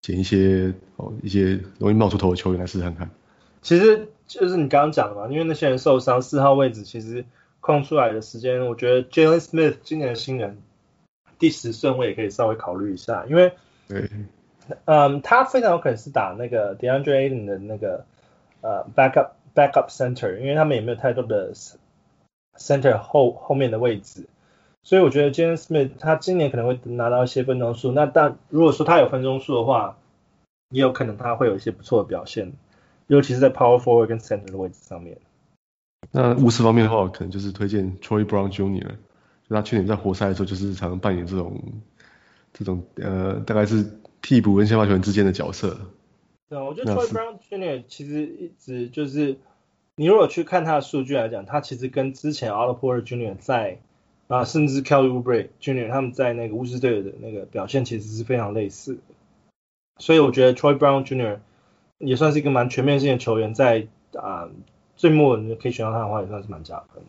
[0.00, 3.10] 捡一些哦一些容易冒出头的球员来试试看看。
[3.62, 4.08] 其实。
[4.28, 7.24] 就是你刚刚讲的嘛，因为那些人受伤，四号位置其实
[7.60, 10.58] 空出来的时间，我觉得 Jalen Smith 今年的新人
[11.38, 13.52] 第十顺位也可以稍微考虑一下，因为，
[13.86, 14.10] 对，
[14.86, 18.04] 嗯，他非常有可能是打那个 DeAndre Ayton 的那个
[18.62, 21.52] 呃 backup backup center，因为他们也没有太多的
[22.56, 24.28] center 后后面的位置，
[24.84, 29.96] 所以我觉得 Jalen Smith 他今年可能会拿到一些分钟数，那但如果说他有分钟数的话，
[30.70, 32.52] 也有可能他会有一些不错的表现。
[33.08, 35.18] 尤其是在 power forward 跟 center 的位置上面。
[36.10, 38.96] 那巫师方面的话，可能就是推荐 Troy Brown Jr.，
[39.48, 41.62] 就他去年在活塞的时候，就是常常扮演这种
[42.52, 45.78] 这种呃，大概是替补跟先发球员之间的角色。
[46.48, 47.82] 对，我觉得 Troy Brown Jr.
[47.88, 49.36] 其实一直就是，
[49.96, 53.36] 你如果去看他的数据来讲，他其实跟之前 Porter Jr.
[53.36, 53.78] 在
[54.28, 55.90] 啊，甚至 Kelly Oubre Jr.
[55.90, 58.98] 他们在那个巫师队的那个表现，其实是非常类似。
[59.98, 61.38] 所以我觉得 Troy Brown Jr.
[61.98, 64.50] 也算是一个蛮全面性的球员，在啊、呃、
[64.96, 67.02] 最末你可以选到他的话，也算是蛮加分。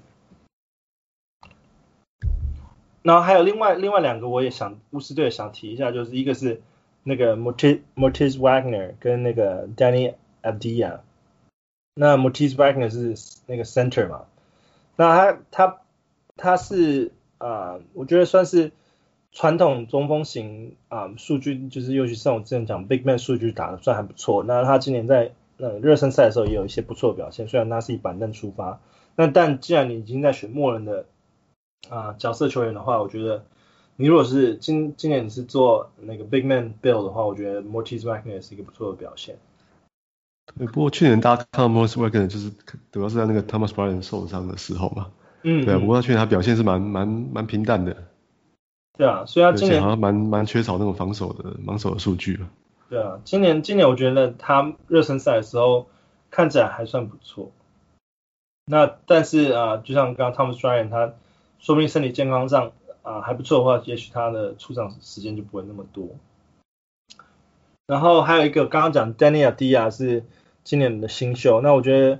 [3.03, 6.61] 然后还有另外另外两个，我也想巫师队想提一下，就是一个是
[7.07, 10.99] 那个 Moritz Moritz Wagner 跟那个 Deni Avdija。
[11.95, 13.15] 那 Moritz Wagner 是
[13.47, 14.25] 那个 center 嘛，
[14.95, 15.77] 那他他
[16.35, 18.71] 他是啊、呃，我觉得算是。
[19.33, 24.43] 传统中锋型啊，数据就是尤其像我之前讲，Big Man 数据打的算还不错。
[24.43, 28.79] 那他今年在那热身赛的时候也有一些不错的表现，虽然他是以板凳出发。
[29.15, 31.05] 那但既然你已经在选末轮的
[31.87, 33.45] 啊角色球员的话，我觉得
[33.99, 39.37] 你如果是今今年你是做那个 big man build 的话，我觉得 Moritz Wagner 也是一个不错的表现。
[40.55, 42.51] 对，不过去年大家看到 Moritz Wagner 就是
[42.91, 45.11] 主要是在那个 Thomas Bryant 受伤的时候嘛。
[45.41, 45.65] 嗯。
[45.65, 48.05] 对啊，不过他去年他表现是蛮蛮蛮平淡的。
[48.97, 52.39] 对啊，所以他今年好像蛮蛮缺少那种防守的防守的数据。
[52.89, 55.87] 对啊，今年今年我觉得他热身赛的时候
[56.29, 57.51] 看起来还算不错。
[58.65, 61.13] 那但是啊，就像刚刚 Thomas Bryant 他
[61.59, 62.73] 说不定身体健康上
[63.07, 66.09] 啊还不错的话，也许他的出场时间就不会那么多。
[67.85, 70.25] 然后还有一个刚刚讲 Danny a d i a 是
[70.65, 72.19] 今年的新秀，那我觉得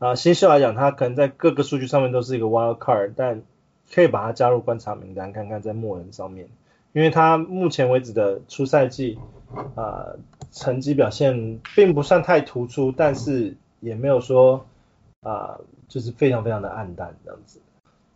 [0.00, 3.42] 啊新秀来讲，他可能在各个数据上面都是一个 wild card，但
[3.94, 6.48] 可以把他加入观察名单，看看在末人上面，
[6.92, 9.20] 因为他目前为止的初赛季
[9.76, 10.16] 啊
[10.50, 14.66] 成绩表现并不算太突出，但是也没有说
[15.22, 17.60] 啊就是非常非常的暗淡这样子。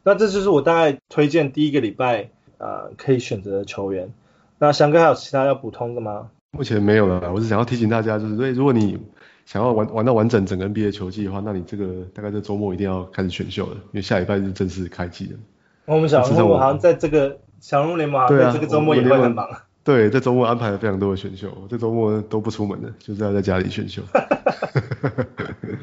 [0.09, 4.11] 那这就是我大概推荐第一个礼拜啊可以选择的球员。
[4.59, 6.30] 那翔哥还有其他要补充的吗？
[6.52, 8.98] 目前没有了，我是想要提醒大家，就是所以如果你
[9.44, 15.38] 想要玩玩到完整整个 NBA 球季的话，那你这个大概在周末一定要开始选秀了，因为下礼拜就正式开季了。
[15.84, 19.46] 我们小人物好像在这个小人物联盟，好像在这个周末也会很忙。
[19.84, 24.00] 对，在周末安排了非常多的选秀，这周末都不出门的，就是要在家里选秀。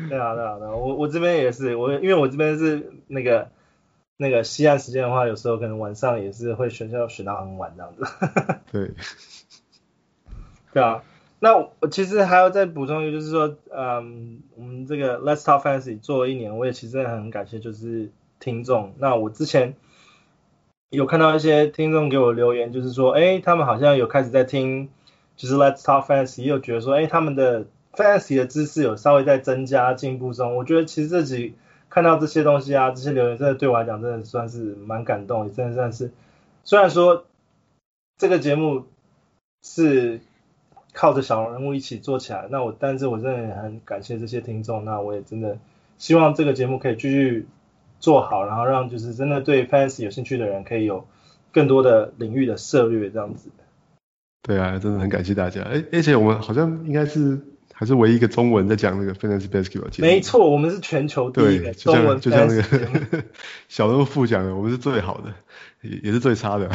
[0.09, 3.47] 对啊，对啊，对啊，我我这边也是，我因为我这边是那个
[4.17, 8.05] 那个西岸时间的话，有时候可能晚上也是会选校选到很晚这样子。
[8.71, 8.91] 对。
[10.73, 11.03] 对啊，
[11.39, 18.93] 那我其实还要再补充一个，就是说，嗯，我们这个 Let's Talk Fantasy 做了一年，我也其实很感谢，就是听众。
[18.97, 19.75] 那我之前。
[20.91, 24.87] 有看到一些听众给我留言，就是说，哎，他们好像有开始在听，
[25.35, 30.55] 就是 Let's Talk Fantasy，也有觉得说，哎，他们的 Fantasy 的知识有稍微在增加进步中。
[30.55, 31.55] 我觉得其实自己
[31.95, 36.11] 看到这些东西啊，这些留言真的对我来讲，真的算是蛮感动，也真的算是，
[36.65, 37.25] 虽然说
[38.17, 38.83] 这个节目
[39.63, 40.19] 是
[40.93, 45.57] 靠着小人物一起做起来，那我，但是我真的很感谢这些听众，那我也真的
[45.97, 47.47] 希望这个节目可以继续。
[47.97, 51.07] 做好，然后让就是真的对 fans 有兴趣的人可以有
[51.51, 53.49] 更多的领域的涉略，这样子。
[54.43, 55.61] 对啊，真的很感谢大家。
[55.61, 57.39] 哎，而且我们好像应该是
[57.77, 60.07] 还是唯一一个中文在讲那个 Fantasy Basketball 节目。
[60.07, 63.23] 没错，我们是全球第一个中文就像，就像那个
[63.67, 65.33] 小人物副讲的，我们是最好的，
[65.81, 66.69] 也也是最差的。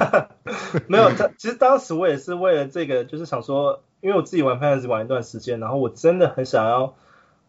[0.86, 6.94] 没有，其实当时我也是为了这个，就是想说，因为我自己玩 Fantasy 玩一段时间，然后我真的很想要。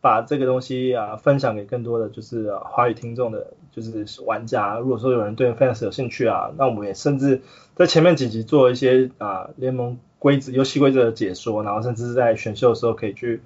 [0.02, 4.78] 把这个东西啊分享给更多的就是华语听众的，就是玩家。
[4.78, 7.42] 如果说有人对 Fantasy 有兴趣啊，那我们也甚至
[7.74, 13.44] 在前面几集做一些啊联盟规则、游戏规则的解说，然后甚至是在选秀的时候可以去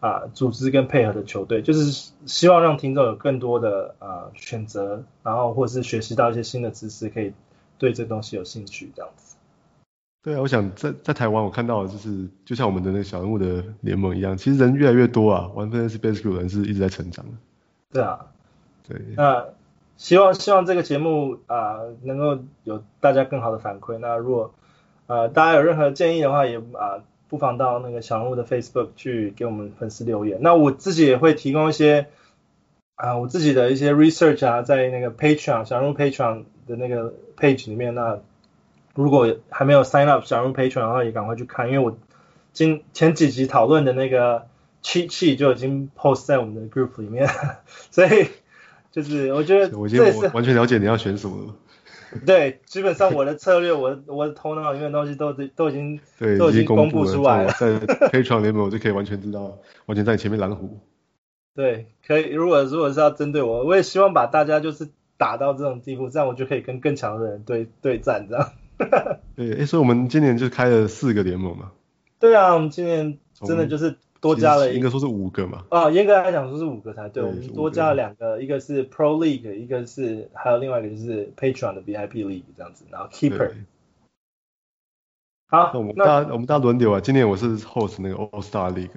[0.00, 7.34] 啊组织跟配合的球队，就是希望让听众有更多的啊选择，然后或是学习到一些新的知识，可以
[7.76, 9.36] 对这东西有兴趣这样子。
[10.22, 17.32] 对啊，我想在在台湾，我看到的就是就像我们的那个小人物的联盟一样，其实人越来越多啊，玩 Fantasy Basketball 人是一直在成长的。
[17.92, 18.24] 对啊，
[18.88, 18.98] 对。
[19.18, 19.44] 那
[19.98, 23.98] 希望希望这个节目啊、呃、能够有大家更好的反馈。
[23.98, 24.54] 那如果
[25.06, 26.62] 呃大家有任何建议的话，也啊、
[26.96, 30.38] 呃、不妨到那个小人物的 Facebook 去给我们粉丝留言。
[30.40, 32.06] 那我自己也会提供一些
[32.94, 38.20] 啊、呃、我自己的一些 research 啊，在那个 Patreon 小人物 Patreon 的那个 page 里面那。
[38.94, 41.96] 如果还没有 sign up 小人物 Patreon 的话，也赶快去看，因为我
[42.52, 44.46] 今前几集讨论的那个
[44.82, 47.26] cheat sheet 就已经 post 在我们的 group 里面，
[47.90, 48.28] 所以
[48.90, 51.54] 就是我觉得我已经完全了解你要选什么。
[52.26, 55.98] 对，基本上我的策略，我我的头脑里面的东西都都已经
[56.38, 60.78] 都已经公布出来了，在 Patreon 里面我就可以完全知道，完全在你前面蓝湖。
[61.54, 62.30] 对，可以。
[62.30, 68.52] 如果如果是要针对我，我也希望把大家就是打到这种地步，这样我就可以跟更强的人对对战，这样。
[69.36, 71.72] 对，哎，所以我们今年就开了四个联盟嘛。
[72.18, 75.64] 对啊，我们今年真的就是多加了一个，应该说是五个嘛。
[75.68, 83.50] 啊，严格来讲说是五个才对，对我们多加了两个，一个是 Pro League，一个是还有另外一个就是 Patreon 的 VIP League 这样子，然后 Keeper。
[85.48, 88.88] 好，那我们大家我们大家轮流啊，今年我是 host 那个 All Star League，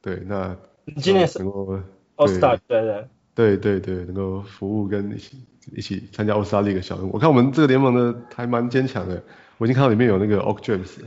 [0.00, 0.56] 对，那
[0.98, 1.82] 今年是 All
[2.18, 3.08] Star，对对。
[3.34, 5.36] 对对对，能够服务跟一起
[5.74, 9.22] 一起参加 All Star League 的小人物，我看我们这个联盟的还蛮坚强的。
[9.58, 11.00] 我已经看到里面有那个 Oak James。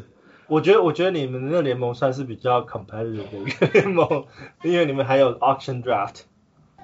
[0.50, 4.26] 我觉得我觉得你们那个联盟算是比较 competitive 的一个联盟，
[4.64, 6.22] 因为你们还有 Auction Draft。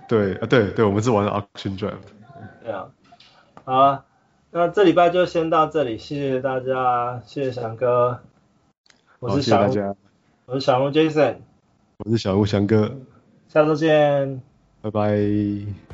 [0.07, 1.95] 对啊，对对，我们是玩 Auction Draft。
[2.63, 2.91] 对啊，
[3.63, 4.05] 好啊，
[4.51, 8.22] 那这礼拜就先到这里，谢谢大家，谢谢翔哥。
[9.20, 9.97] 我是小人物，
[10.45, 11.36] 我是小人物 Jason。
[11.97, 12.95] 我是小人物翔哥。
[13.47, 14.41] 下周见。
[14.82, 15.84] 拜拜。